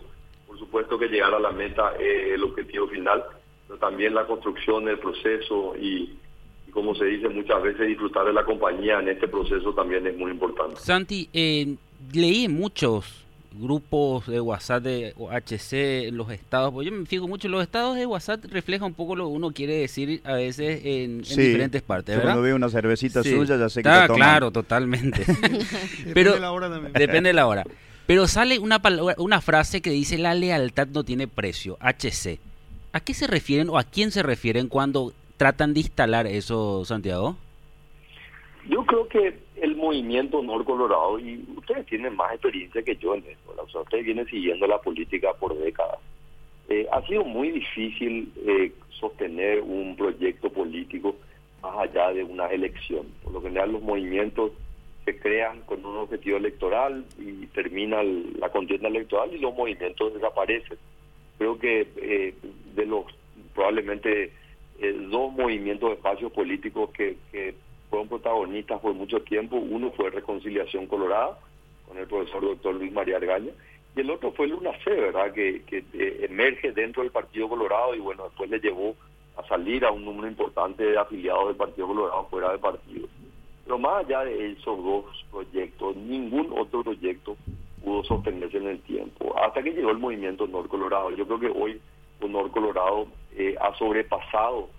Por 0.47 0.59
supuesto 0.59 0.97
que 0.99 1.07
llegar 1.07 1.33
a 1.33 1.39
la 1.39 1.51
meta 1.51 1.93
es 1.99 2.33
el 2.33 2.43
objetivo 2.43 2.87
final, 2.87 3.23
pero 3.67 3.79
también 3.79 4.13
la 4.13 4.25
construcción 4.25 4.85
del 4.85 4.99
proceso 4.99 5.75
y, 5.79 6.17
como 6.71 6.93
se 6.95 7.05
dice 7.05 7.29
muchas 7.29 7.61
veces, 7.63 7.87
disfrutar 7.87 8.25
de 8.25 8.33
la 8.33 8.43
compañía 8.43 8.99
en 8.99 9.09
este 9.09 9.27
proceso 9.27 9.73
también 9.73 10.05
es 10.07 10.17
muy 10.17 10.31
importante. 10.31 10.75
Santi, 10.77 11.29
eh, 11.33 11.75
leí 12.13 12.47
muchos 12.47 13.22
grupos 13.55 14.27
de 14.27 14.41
WhatsApp 14.41 14.83
de 14.83 15.13
HC 15.13 16.07
en 16.07 16.17
los 16.17 16.31
estados, 16.31 16.73
pues 16.73 16.87
yo 16.87 16.91
me 16.91 17.05
fijo 17.05 17.27
mucho, 17.27 17.47
los 17.47 17.61
estados 17.61 17.95
de 17.95 18.05
WhatsApp 18.05 18.43
reflejan 18.45 18.87
un 18.87 18.93
poco 18.93 19.15
lo 19.15 19.27
que 19.27 19.31
uno 19.31 19.51
quiere 19.51 19.75
decir 19.75 20.21
a 20.23 20.33
veces 20.33 20.81
en, 20.83 21.21
diferentes 21.21 21.81
partes, 21.81 22.15
¿verdad? 22.15 22.31
cuando 22.31 22.41
veo 22.43 22.55
una 22.55 22.69
cervecita 22.69 23.23
suya 23.23 23.57
ya 23.57 23.69
sé 23.69 23.83
que 23.83 23.89
está 23.89 24.07
claro, 24.07 24.51
totalmente. 24.51 25.25
Pero 26.13 26.31
depende 26.31 26.33
de 26.33 26.39
la 26.39 26.51
hora 26.51 26.69
también. 26.69 26.93
Depende 26.93 27.29
de 27.29 27.33
la 27.33 27.47
hora. 27.47 27.63
Pero 28.05 28.27
sale 28.27 28.59
una, 28.59 28.81
una 29.17 29.41
frase 29.41 29.81
que 29.81 29.89
dice 29.89 30.17
la 30.17 30.33
lealtad 30.33 30.87
no 30.87 31.03
tiene 31.03 31.27
precio, 31.27 31.77
HC. 31.79 32.39
¿A 32.91 32.99
qué 32.99 33.13
se 33.13 33.27
refieren 33.27 33.69
o 33.69 33.77
a 33.77 33.83
quién 33.83 34.11
se 34.11 34.23
refieren 34.23 34.67
cuando 34.67 35.13
tratan 35.37 35.73
de 35.73 35.81
instalar 35.81 36.27
eso, 36.27 36.85
Santiago? 36.85 37.37
Yo 38.69 38.85
creo 38.85 39.07
que 39.07 39.39
el 39.63 39.77
movimiento 39.77 40.43
Nor 40.43 40.65
Colorado, 40.65 41.17
y 41.19 41.41
ustedes 41.55 41.85
tienen 41.85 42.17
más 42.17 42.33
experiencia 42.33 42.83
que 42.83 42.97
yo 42.97 43.15
en 43.15 43.23
eso, 43.25 43.55
o 43.57 43.69
sea, 43.69 43.79
ustedes 43.79 44.03
vienen 44.03 44.27
siguiendo 44.27 44.67
la 44.67 44.77
política 44.79 45.33
por 45.39 45.57
décadas. 45.57 45.99
Eh, 46.67 46.85
ha 46.91 47.01
sido 47.07 47.23
muy 47.23 47.49
difícil 47.49 48.29
eh, 48.45 48.73
sostener 48.89 49.61
un 49.61 49.95
proyecto 49.95 50.49
político 50.49 51.15
más 51.61 51.77
allá 51.77 52.11
de 52.11 52.25
una 52.25 52.47
elección. 52.47 53.07
Por 53.23 53.31
lo 53.31 53.41
general 53.41 53.71
los 53.71 53.81
movimientos 53.81 54.51
se 55.05 55.17
crean 55.17 55.61
con 55.61 55.85
un 55.85 55.95
objetivo 55.95 56.35
electoral 56.35 57.05
y 57.17 57.45
termina 57.47 58.03
la 58.03 58.49
contienda 58.49 58.89
electoral 58.89 59.33
y 59.33 59.39
los 59.39 59.55
movimientos 59.55 60.13
desaparecen. 60.13 60.77
Creo 61.37 61.57
que 61.57 61.87
eh, 61.95 62.35
de 62.75 62.85
los 62.85 63.05
probablemente 63.55 64.33
dos 65.09 65.31
movimientos 65.31 65.89
de 65.89 65.95
espacios 65.95 66.31
políticos 66.33 66.89
que, 66.89 67.15
que 67.31 67.55
fueron 67.93 68.07
protagonistas 68.07 68.79
por 68.79 68.95
mucho 68.95 69.21
tiempo. 69.21 69.55
Uno 69.55 69.91
fue 69.91 70.09
Reconciliación 70.09 70.87
Colorada, 70.87 71.37
con 71.87 71.95
el 71.99 72.07
profesor 72.07 72.41
doctor 72.41 72.73
Luis 72.73 72.91
María 72.91 73.17
Argaña, 73.17 73.51
y 73.95 73.99
el 73.99 74.09
otro 74.09 74.31
fue 74.31 74.47
Luna 74.47 74.71
C, 74.83 74.89
¿verdad? 74.89 75.31
Que, 75.31 75.61
que 75.61 75.85
eh, 75.93 76.25
emerge 76.27 76.71
dentro 76.71 77.03
del 77.03 77.11
Partido 77.11 77.47
Colorado 77.47 77.93
y 77.93 77.99
bueno, 77.99 78.23
después 78.23 78.49
le 78.49 78.59
llevó 78.59 78.95
a 79.37 79.47
salir 79.47 79.85
a 79.85 79.91
un 79.91 80.05
número 80.05 80.27
importante 80.27 80.83
de 80.83 80.97
afiliados 80.97 81.49
del 81.49 81.55
Partido 81.55 81.85
Colorado 81.85 82.25
fuera 82.31 82.49
del 82.49 82.59
partido. 82.59 83.07
Pero 83.63 83.77
más 83.77 84.03
allá 84.03 84.23
de 84.23 84.53
esos 84.53 84.83
dos 84.83 85.25
proyectos, 85.29 85.95
ningún 85.95 86.51
otro 86.57 86.83
proyecto 86.83 87.37
pudo 87.83 88.03
sostenerse 88.05 88.57
en 88.57 88.69
el 88.69 88.79
tiempo, 88.79 89.37
hasta 89.37 89.61
que 89.61 89.71
llegó 89.71 89.91
el 89.91 89.99
movimiento 89.99 90.47
Nor 90.47 90.67
Colorado. 90.67 91.11
Yo 91.11 91.27
creo 91.27 91.39
que 91.39 91.59
hoy 91.59 91.79
Nor 92.27 92.49
Colorado 92.49 93.05
eh, 93.35 93.55
ha 93.61 93.71
sobrepasado 93.75 94.69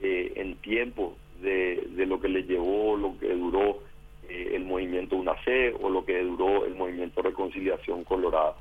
eh, 0.00 0.32
en 0.36 0.56
tiempo 0.56 1.16
de, 1.42 2.06
lo 2.06 2.20
que 2.20 2.28
le 2.28 2.44
llevó, 2.44 2.96
lo 2.96 3.18
que 3.18 3.34
duró 3.34 3.80
eh, 4.28 4.52
el 4.54 4.64
movimiento 4.64 5.16
UNACE 5.16 5.74
o 5.80 5.90
lo 5.90 6.04
que 6.04 6.22
duró 6.22 6.64
el 6.64 6.74
movimiento 6.74 7.22
Reconciliación 7.22 8.04
Colorada. 8.04 8.54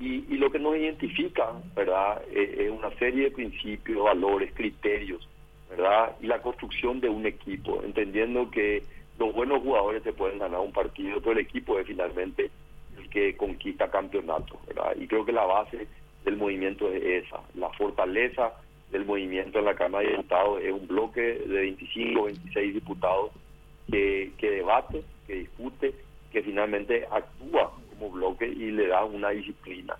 Y, 0.00 0.20
lo 0.36 0.50
que 0.50 0.60
nos 0.60 0.76
identifica, 0.76 1.52
¿verdad?, 1.74 2.22
eh, 2.30 2.66
es 2.66 2.70
una 2.70 2.90
serie 2.98 3.24
de 3.24 3.30
principios, 3.32 4.04
valores, 4.04 4.52
criterios, 4.54 5.28
¿verdad?, 5.70 6.16
y 6.20 6.26
la 6.26 6.40
construcción 6.40 7.00
de 7.00 7.08
un 7.08 7.26
equipo, 7.26 7.82
entendiendo 7.82 8.48
que 8.50 8.82
los 9.18 9.34
buenos 9.34 9.60
jugadores 9.62 10.04
se 10.04 10.12
pueden 10.12 10.38
ganar 10.38 10.60
un 10.60 10.72
partido, 10.72 11.18
pero 11.18 11.32
el 11.32 11.38
equipo 11.38 11.78
es 11.78 11.86
finalmente 11.86 12.50
el 12.96 13.10
que 13.10 13.36
conquista 13.36 13.90
campeonatos, 13.90 14.56
¿verdad? 14.66 14.94
Y 14.96 15.08
creo 15.08 15.24
que 15.24 15.32
la 15.32 15.44
base 15.44 15.88
del 16.24 16.36
movimiento 16.36 16.92
es 16.92 17.24
esa, 17.24 17.40
la 17.54 17.68
fortaleza 17.70 18.52
del 18.90 19.04
movimiento 19.04 19.58
en 19.58 19.66
la 19.66 19.74
Cámara 19.74 20.04
de 20.04 20.16
Diputados 20.16 20.62
es 20.62 20.72
un 20.72 20.86
bloque 20.86 21.20
de 21.20 21.60
25 21.60 22.20
o 22.20 22.24
26 22.24 22.74
diputados 22.74 23.30
que, 23.90 24.32
que 24.38 24.50
debate, 24.50 25.02
que 25.26 25.34
discute, 25.34 25.94
que 26.32 26.42
finalmente 26.42 27.06
actúa 27.10 27.72
como 27.90 28.10
bloque 28.10 28.46
y 28.46 28.70
le 28.70 28.86
da 28.88 29.04
una 29.04 29.30
disciplina. 29.30 29.96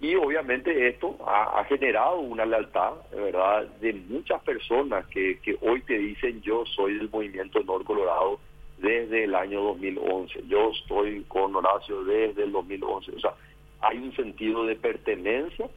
Y 0.00 0.14
obviamente 0.14 0.88
esto 0.88 1.18
ha, 1.26 1.62
generado 1.64 2.20
una 2.20 2.46
lealtad, 2.46 2.94
¿verdad?, 3.12 3.66
de 3.80 3.92
muchas 3.92 4.42
personas 4.42 5.06
que, 5.08 5.38
que 5.40 5.58
hoy 5.60 5.82
te 5.82 5.98
dicen 5.98 6.40
yo 6.40 6.64
soy 6.64 6.94
del 6.94 7.10
movimiento 7.10 7.62
Nor 7.62 7.84
Colorado 7.84 8.40
desde 8.78 9.24
el 9.24 9.34
año 9.34 9.62
2011, 9.62 10.44
yo 10.48 10.70
estoy 10.70 11.22
con 11.28 11.54
Horacio 11.54 12.02
desde 12.04 12.44
el 12.44 12.52
2011. 12.52 13.12
O 13.14 13.20
sea, 13.20 13.34
hay 13.82 13.98
un 13.98 14.14
sentido 14.16 14.64
de 14.64 14.76
pertenencia 14.76 15.68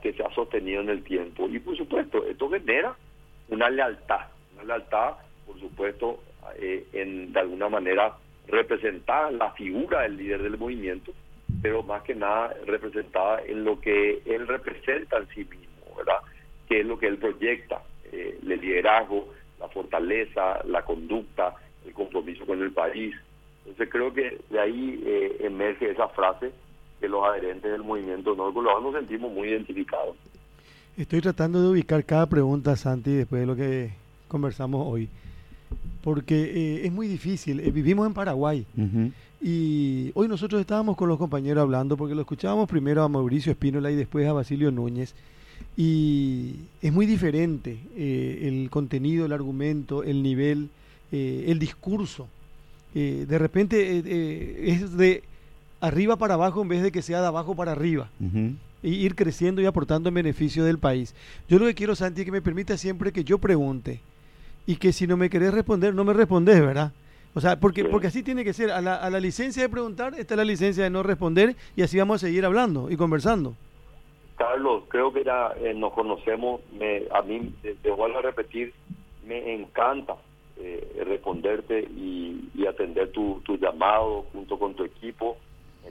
que 0.00 0.12
se 0.12 0.22
ha 0.22 0.34
sostenido 0.34 0.80
en 0.80 0.90
el 0.90 1.02
tiempo. 1.02 1.48
Y 1.48 1.58
por 1.58 1.76
supuesto, 1.76 2.24
esto 2.26 2.48
genera 2.50 2.94
una 3.48 3.70
lealtad, 3.70 4.26
una 4.54 4.64
lealtad, 4.64 5.14
por 5.46 5.58
supuesto, 5.60 6.20
eh, 6.56 6.86
en 6.92 7.32
de 7.32 7.40
alguna 7.40 7.68
manera 7.68 8.16
representada 8.48 9.30
la 9.30 9.52
figura 9.52 10.02
del 10.02 10.16
líder 10.16 10.42
del 10.42 10.58
movimiento, 10.58 11.12
pero 11.62 11.82
más 11.82 12.02
que 12.02 12.14
nada 12.14 12.54
representada 12.66 13.42
en 13.42 13.64
lo 13.64 13.80
que 13.80 14.22
él 14.26 14.46
representa 14.48 15.18
en 15.18 15.28
sí 15.28 15.44
mismo, 15.44 15.96
¿verdad? 15.96 16.18
Que 16.68 16.80
es 16.80 16.86
lo 16.86 16.98
que 16.98 17.06
él 17.06 17.18
proyecta, 17.18 17.82
eh, 18.10 18.38
el 18.42 18.60
liderazgo, 18.60 19.32
la 19.60 19.68
fortaleza, 19.68 20.60
la 20.64 20.82
conducta, 20.82 21.54
el 21.86 21.92
compromiso 21.92 22.44
con 22.44 22.60
el 22.60 22.72
país. 22.72 23.14
Entonces 23.60 23.88
creo 23.90 24.12
que 24.12 24.38
de 24.50 24.60
ahí 24.60 25.02
eh, 25.06 25.36
emerge 25.40 25.90
esa 25.90 26.08
frase 26.08 26.50
que 27.02 27.08
los 27.08 27.24
adherentes 27.24 27.68
del 27.68 27.82
movimiento 27.82 28.36
no 28.36 28.52
nos 28.52 28.94
sentimos 28.94 29.32
muy 29.32 29.48
identificados. 29.48 30.14
Estoy 30.96 31.20
tratando 31.20 31.60
de 31.60 31.68
ubicar 31.68 32.04
cada 32.04 32.26
pregunta, 32.26 32.76
Santi, 32.76 33.10
después 33.10 33.40
de 33.40 33.46
lo 33.46 33.56
que 33.56 33.90
conversamos 34.28 34.86
hoy, 34.86 35.08
porque 36.04 36.44
eh, 36.44 36.86
es 36.86 36.92
muy 36.92 37.08
difícil. 37.08 37.58
Eh, 37.58 37.72
vivimos 37.72 38.06
en 38.06 38.14
Paraguay 38.14 38.64
y 39.40 40.12
hoy 40.14 40.28
nosotros 40.28 40.60
estábamos 40.60 40.96
con 40.96 41.08
los 41.08 41.18
compañeros 41.18 41.62
hablando, 41.62 41.96
porque 41.96 42.14
lo 42.14 42.20
escuchábamos 42.20 42.68
primero 42.68 43.02
a 43.02 43.08
Mauricio 43.08 43.50
Espínola 43.50 43.90
y 43.90 43.96
después 43.96 44.28
a 44.28 44.32
Basilio 44.32 44.70
Núñez, 44.70 45.16
y 45.76 46.54
es 46.82 46.92
muy 46.92 47.06
diferente 47.06 47.78
eh, 47.96 48.42
el 48.42 48.70
contenido, 48.70 49.26
el 49.26 49.32
argumento, 49.32 50.04
el 50.04 50.22
nivel, 50.22 50.68
el 51.10 51.58
discurso. 51.58 52.28
de 52.94 53.38
repente 53.38 53.98
es 54.70 54.96
de 54.96 55.24
arriba 55.82 56.16
para 56.16 56.34
abajo 56.34 56.62
en 56.62 56.68
vez 56.68 56.82
de 56.82 56.92
que 56.92 57.02
sea 57.02 57.20
de 57.20 57.26
abajo 57.26 57.54
para 57.54 57.72
arriba. 57.72 58.08
Y 58.82 58.94
ir 58.94 59.14
creciendo 59.14 59.60
y 59.60 59.66
aportando 59.66 60.08
en 60.08 60.14
beneficio 60.14 60.64
del 60.64 60.78
país. 60.78 61.14
Yo 61.48 61.58
lo 61.58 61.66
que 61.66 61.74
quiero, 61.74 61.94
Santi, 61.94 62.22
es 62.22 62.24
que 62.24 62.32
me 62.32 62.40
permita 62.40 62.76
siempre 62.78 63.12
que 63.12 63.24
yo 63.24 63.38
pregunte. 63.38 64.00
Y 64.64 64.76
que 64.76 64.92
si 64.92 65.06
no 65.06 65.16
me 65.16 65.28
querés 65.28 65.52
responder, 65.52 65.92
no 65.92 66.04
me 66.04 66.12
respondes, 66.12 66.60
¿verdad? 66.60 66.92
O 67.34 67.40
sea, 67.40 67.58
porque, 67.58 67.84
porque 67.84 68.06
así 68.06 68.22
tiene 68.22 68.44
que 68.44 68.52
ser. 68.52 68.70
A 68.70 68.80
la, 68.80 68.96
a 68.96 69.10
la 69.10 69.18
licencia 69.18 69.62
de 69.62 69.68
preguntar 69.68 70.14
está 70.14 70.36
la 70.36 70.44
licencia 70.44 70.84
de 70.84 70.90
no 70.90 71.02
responder 71.02 71.56
y 71.74 71.82
así 71.82 71.98
vamos 71.98 72.22
a 72.22 72.26
seguir 72.26 72.44
hablando 72.44 72.90
y 72.90 72.96
conversando. 72.96 73.54
Carlos, 74.36 74.84
creo 74.88 75.12
que 75.12 75.24
ya 75.24 75.52
eh, 75.60 75.74
nos 75.74 75.92
conocemos. 75.92 76.60
Me, 76.78 77.02
a 77.12 77.22
mí, 77.22 77.52
te, 77.62 77.90
vuelvo 77.90 78.18
a 78.18 78.22
repetir, 78.22 78.72
me 79.26 79.54
encanta 79.54 80.16
eh, 80.58 81.02
responderte 81.06 81.80
y, 81.80 82.50
y 82.54 82.66
atender 82.66 83.10
tu, 83.10 83.40
tu 83.44 83.56
llamado 83.56 84.26
junto 84.32 84.58
con 84.58 84.74
tu 84.74 84.84
equipo. 84.84 85.36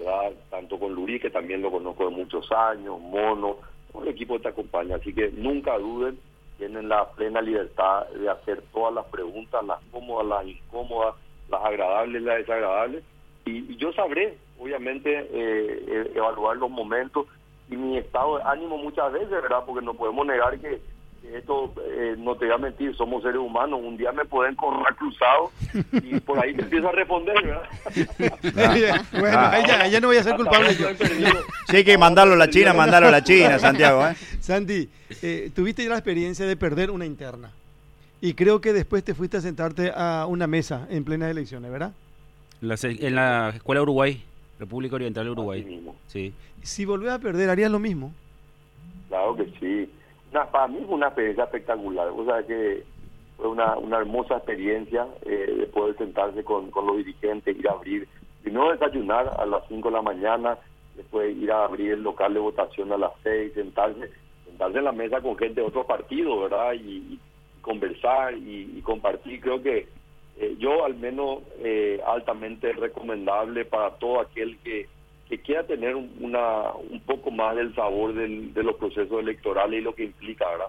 ¿Verdad? 0.04 0.32
Tanto 0.50 0.80
con 0.80 0.94
Lurí, 0.94 1.20
que 1.20 1.30
también 1.30 1.62
lo 1.62 1.72
conozco 1.72 2.06
de 2.06 2.16
muchos 2.16 2.52
años, 2.52 3.00
Mono, 3.00 3.58
un 3.94 4.08
equipo 4.08 4.36
que 4.36 4.44
te 4.44 4.50
acompaña. 4.50 4.96
Así 4.96 5.14
que 5.14 5.32
nunca 5.32 5.78
duden, 5.78 6.20
tienen 6.58 6.90
la 6.90 7.10
plena 7.12 7.42
libertad 7.42 8.08
de 8.10 8.30
hacer 8.30 8.62
todas 8.74 8.94
las 8.94 9.06
preguntas, 9.06 9.64
las 9.66 9.80
cómodas, 9.92 10.28
las 10.28 10.48
incómodas, 10.48 11.16
las 11.50 11.64
agradables, 11.64 12.22
las 12.22 12.38
desagradables. 12.38 13.04
Y, 13.46 13.76
yo 13.78 13.92
sabré, 13.94 14.38
obviamente, 14.60 15.20
eh, 15.20 15.86
eh, 15.88 16.12
evaluar 16.16 16.58
los 16.58 16.70
momentos 16.70 17.26
y 17.70 17.76
mi 17.76 17.98
estado 17.98 18.38
de 18.38 18.44
ánimo 18.44 18.78
muchas 18.78 19.12
veces, 19.14 19.30
¿verdad? 19.30 19.64
Porque 19.66 19.84
no 19.86 19.94
podemos 19.94 20.26
negar 20.28 20.60
que 20.60 20.82
esto 21.24 21.74
eh, 21.88 22.16
no 22.18 22.36
te 22.36 22.46
voy 22.46 22.56
a 22.56 22.58
mentir, 22.58 22.96
somos 22.96 23.22
seres 23.22 23.40
humanos, 23.40 23.80
un 23.82 23.96
día 23.96 24.12
me 24.12 24.26
pueden 24.26 24.56
correr 24.56 24.96
cruzado 24.96 25.52
y 25.92 26.20
por 26.20 26.40
ahí 26.40 26.54
te 26.56 26.64
empiezo 26.64 26.90
a 26.90 26.92
responder, 26.92 27.36
¿verdad? 27.44 27.70
bueno, 29.12 29.38
ah. 29.38 29.86
ella, 29.86 30.00
no 30.00 30.08
voy 30.08 30.18
a 30.18 30.24
ser 30.24 30.36
culpable 30.36 30.76
yo. 30.76 30.88
Sí, 31.68 31.84
que 31.84 31.98
mandarlo 31.98 32.34
a 32.34 32.38
la 32.38 32.50
China, 32.50 32.74
mandarlo 32.74 33.10
a 33.10 33.12
la 33.12 33.24
China, 33.24 33.60
Santiago. 33.60 34.06
¿eh? 34.08 34.16
Santi, 34.40 34.90
eh, 35.22 35.52
tuviste 35.54 35.84
ya 35.84 35.90
la 35.90 35.98
experiencia 35.98 36.46
de 36.46 36.58
perder 36.58 36.92
una 36.92 37.06
interna 37.06 37.52
y 38.20 38.34
creo 38.34 38.60
que 38.60 38.74
después 38.74 39.04
te 39.04 39.14
fuiste 39.14 39.38
a 39.38 39.42
sentarte 39.42 39.92
a 39.96 40.26
una 40.28 40.48
mesa 40.48 40.88
en 40.90 41.04
plenas 41.04 41.30
elecciones, 41.30 41.72
¿verdad? 41.72 41.94
en 42.62 43.16
la 43.16 43.50
Escuela 43.56 43.82
Uruguay, 43.82 44.24
República 44.60 44.96
Oriental 44.96 45.26
de 45.26 45.32
Uruguay. 45.32 45.84
Sí. 46.08 46.34
Si 46.62 46.86
volvés 46.86 47.12
a 47.12 47.20
perder, 47.20 47.50
¿harías 47.50 47.72
lo 47.72 47.80
mismo? 47.80 48.14
Claro 49.10 49.36
que 49.36 49.46
sí 49.60 49.90
para 50.32 50.68
mí 50.68 50.80
fue 50.86 50.96
una 50.96 51.08
experiencia 51.08 51.44
espectacular. 51.46 52.10
O 52.10 52.26
sea 52.26 52.44
que 52.46 52.84
fue 53.38 53.48
una, 53.48 53.78
una 53.78 53.98
hermosa 53.98 54.38
experiencia 54.38 55.08
eh, 55.26 55.56
de 55.60 55.66
poder 55.68 55.98
sentarse 55.98 56.44
con, 56.44 56.72
con 56.72 56.88
los 56.88 56.98
dirigentes, 56.98 57.58
ir 57.58 57.68
a 57.68 57.74
abrir, 57.74 58.08
primero 58.42 58.72
desayunar 58.72 59.32
a 59.38 59.46
las 59.46 59.68
5 59.68 59.90
de 59.90 59.96
la 59.96 60.02
mañana, 60.02 60.58
después 60.96 61.36
ir 61.36 61.52
a 61.52 61.66
abrir 61.66 61.94
el 61.94 62.04
local 62.04 62.34
de 62.34 62.40
votación 62.40 62.92
a 62.92 62.98
las 62.98 63.12
6, 63.24 63.54
sentarse, 63.54 64.12
sentarse 64.46 64.78
en 64.78 64.84
la 64.84 64.92
mesa 64.92 65.22
con 65.22 65.38
gente 65.38 65.62
de 65.62 65.68
otros 65.68 65.86
partidos, 65.86 66.50
¿verdad? 66.50 66.74
Y, 66.74 67.20
conversar 67.62 68.34
y, 68.38 68.82
compartir. 68.82 69.40
Creo 69.40 69.62
que 69.62 69.88
eh, 70.38 70.56
yo 70.58 70.84
al 70.84 70.96
menos 70.96 71.40
eh, 71.60 72.02
altamente 72.06 72.74
recomendable 72.74 73.66
para 73.66 73.92
todo 73.92 74.20
aquel 74.20 74.58
que 74.64 74.88
que 75.32 75.40
quiera 75.40 75.66
tener 75.66 75.96
una, 75.96 76.74
un 76.74 77.00
poco 77.06 77.32
más 77.32 77.56
del 77.56 77.74
sabor 77.74 78.14
de 78.14 78.64
los 78.64 78.76
procesos 78.76 79.18
electorales 79.18 79.80
y 79.80 79.82
lo 79.82 79.96
que 79.96 80.04
implica, 80.04 80.46
¿verdad? 80.50 80.68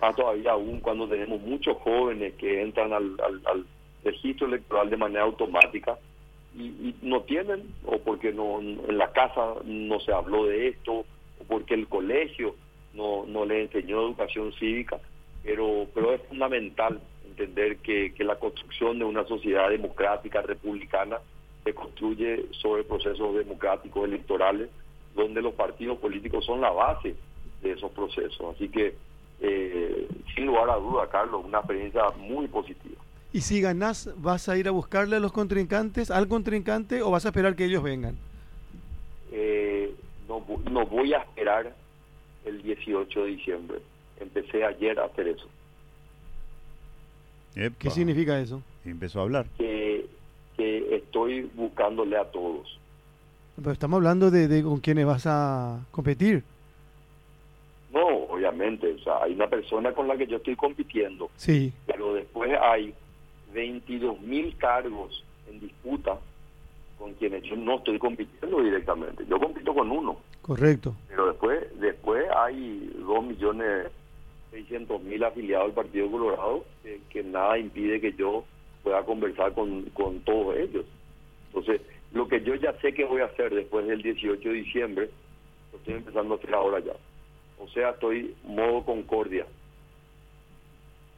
Más 0.00 0.16
todavía 0.16 0.50
aún 0.50 0.80
cuando 0.80 1.06
tenemos 1.06 1.40
muchos 1.40 1.76
jóvenes 1.76 2.34
que 2.34 2.60
entran 2.60 2.92
al, 2.92 3.16
registro 4.02 4.48
electoral 4.48 4.90
de 4.90 4.96
manera 4.96 5.22
automática 5.22 5.96
y, 6.58 6.96
no 7.02 7.22
tienen, 7.22 7.72
o 7.86 7.98
porque 7.98 8.32
no 8.32 8.58
en 8.58 8.98
la 8.98 9.12
casa 9.12 9.54
no 9.64 10.00
se 10.00 10.12
habló 10.12 10.46
de 10.46 10.70
esto, 10.70 10.92
o 10.92 11.44
porque 11.46 11.74
el 11.74 11.86
colegio 11.86 12.56
no, 12.94 13.24
no 13.28 13.44
le 13.44 13.62
enseñó 13.62 14.00
educación 14.00 14.52
cívica, 14.54 14.98
pero, 15.44 15.86
es 16.12 16.20
fundamental 16.22 17.00
entender 17.28 17.76
que 17.76 18.12
la 18.24 18.40
construcción 18.40 18.98
de 18.98 19.04
una 19.04 19.24
sociedad 19.24 19.70
democrática, 19.70 20.42
republicana, 20.42 21.18
se 21.64 21.74
construye 21.74 22.46
sobre 22.60 22.84
procesos 22.84 23.34
democráticos 23.34 24.04
electorales, 24.04 24.68
donde 25.14 25.40
los 25.40 25.54
partidos 25.54 25.98
políticos 25.98 26.44
son 26.44 26.60
la 26.60 26.70
base 26.70 27.14
de 27.62 27.72
esos 27.72 27.90
procesos. 27.92 28.54
Así 28.54 28.68
que, 28.68 28.94
eh, 29.40 30.08
sin 30.34 30.46
lugar 30.46 30.68
a 30.70 30.76
duda, 30.76 31.08
Carlos, 31.08 31.44
una 31.44 31.58
experiencia 31.58 32.02
muy 32.18 32.46
positiva. 32.48 33.00
¿Y 33.32 33.40
si 33.40 33.60
ganás, 33.60 34.10
vas 34.16 34.48
a 34.48 34.56
ir 34.56 34.68
a 34.68 34.70
buscarle 34.70 35.16
a 35.16 35.20
los 35.20 35.32
contrincantes, 35.32 36.10
al 36.10 36.28
contrincante, 36.28 37.02
o 37.02 37.10
vas 37.10 37.24
a 37.24 37.28
esperar 37.28 37.56
que 37.56 37.64
ellos 37.64 37.82
vengan? 37.82 38.16
Eh, 39.32 39.92
no, 40.28 40.44
no 40.70 40.86
voy 40.86 41.14
a 41.14 41.18
esperar 41.18 41.74
el 42.44 42.62
18 42.62 43.24
de 43.24 43.26
diciembre. 43.26 43.78
Empecé 44.20 44.64
ayer 44.64 44.98
a 45.00 45.06
hacer 45.06 45.28
eso. 45.28 45.48
¿Qué 47.78 47.90
significa 47.90 48.38
eso? 48.38 48.62
empezó 48.84 49.20
a 49.20 49.22
hablar. 49.22 49.46
Que 49.56 50.06
que 50.56 50.96
estoy 50.96 51.50
buscándole 51.54 52.16
a 52.16 52.24
todos. 52.24 52.78
Pero 53.56 53.72
estamos 53.72 53.98
hablando 53.98 54.30
de, 54.30 54.62
con 54.62 54.80
quienes 54.80 55.06
vas 55.06 55.26
a 55.26 55.80
competir. 55.90 56.42
No, 57.92 58.06
obviamente, 58.28 58.92
o 58.92 58.98
sea, 58.98 59.22
hay 59.22 59.34
una 59.34 59.46
persona 59.46 59.92
con 59.92 60.08
la 60.08 60.16
que 60.16 60.26
yo 60.26 60.38
estoy 60.38 60.56
compitiendo. 60.56 61.30
Sí. 61.36 61.72
Pero 61.86 62.14
después 62.14 62.50
hay 62.60 62.92
22 63.52 64.20
mil 64.20 64.56
cargos 64.56 65.24
en 65.48 65.60
disputa 65.60 66.18
con 66.98 67.14
quienes 67.14 67.44
yo 67.44 67.54
no 67.54 67.76
estoy 67.76 67.98
compitiendo 67.98 68.60
directamente. 68.62 69.24
Yo 69.28 69.38
compito 69.38 69.72
con 69.72 69.90
uno. 69.90 70.16
Correcto. 70.42 70.94
Pero 71.08 71.28
después, 71.28 71.80
después 71.80 72.26
hay 72.36 72.92
2 72.98 73.24
millones 73.24 73.86
600 74.50 75.02
mil 75.02 75.22
afiliados 75.24 75.66
del 75.66 75.74
Partido 75.74 76.10
Colorado 76.10 76.64
que 77.10 77.22
nada 77.22 77.58
impide 77.58 78.00
que 78.00 78.12
yo 78.12 78.44
pueda 78.84 79.02
conversar 79.04 79.52
con, 79.54 79.82
con 79.90 80.20
todos 80.20 80.56
ellos. 80.56 80.84
Entonces, 81.48 81.80
lo 82.12 82.28
que 82.28 82.42
yo 82.42 82.54
ya 82.54 82.72
sé 82.80 82.92
que 82.92 83.04
voy 83.04 83.22
a 83.22 83.26
hacer 83.26 83.52
después 83.52 83.86
del 83.86 84.02
18 84.02 84.48
de 84.48 84.54
diciembre, 84.54 85.10
lo 85.72 85.78
estoy 85.78 85.94
empezando 85.94 86.34
a 86.34 86.36
hacer 86.36 86.54
ahora 86.54 86.78
ya. 86.78 86.92
O 87.58 87.68
sea, 87.68 87.90
estoy 87.90 88.36
modo 88.44 88.84
concordia 88.84 89.46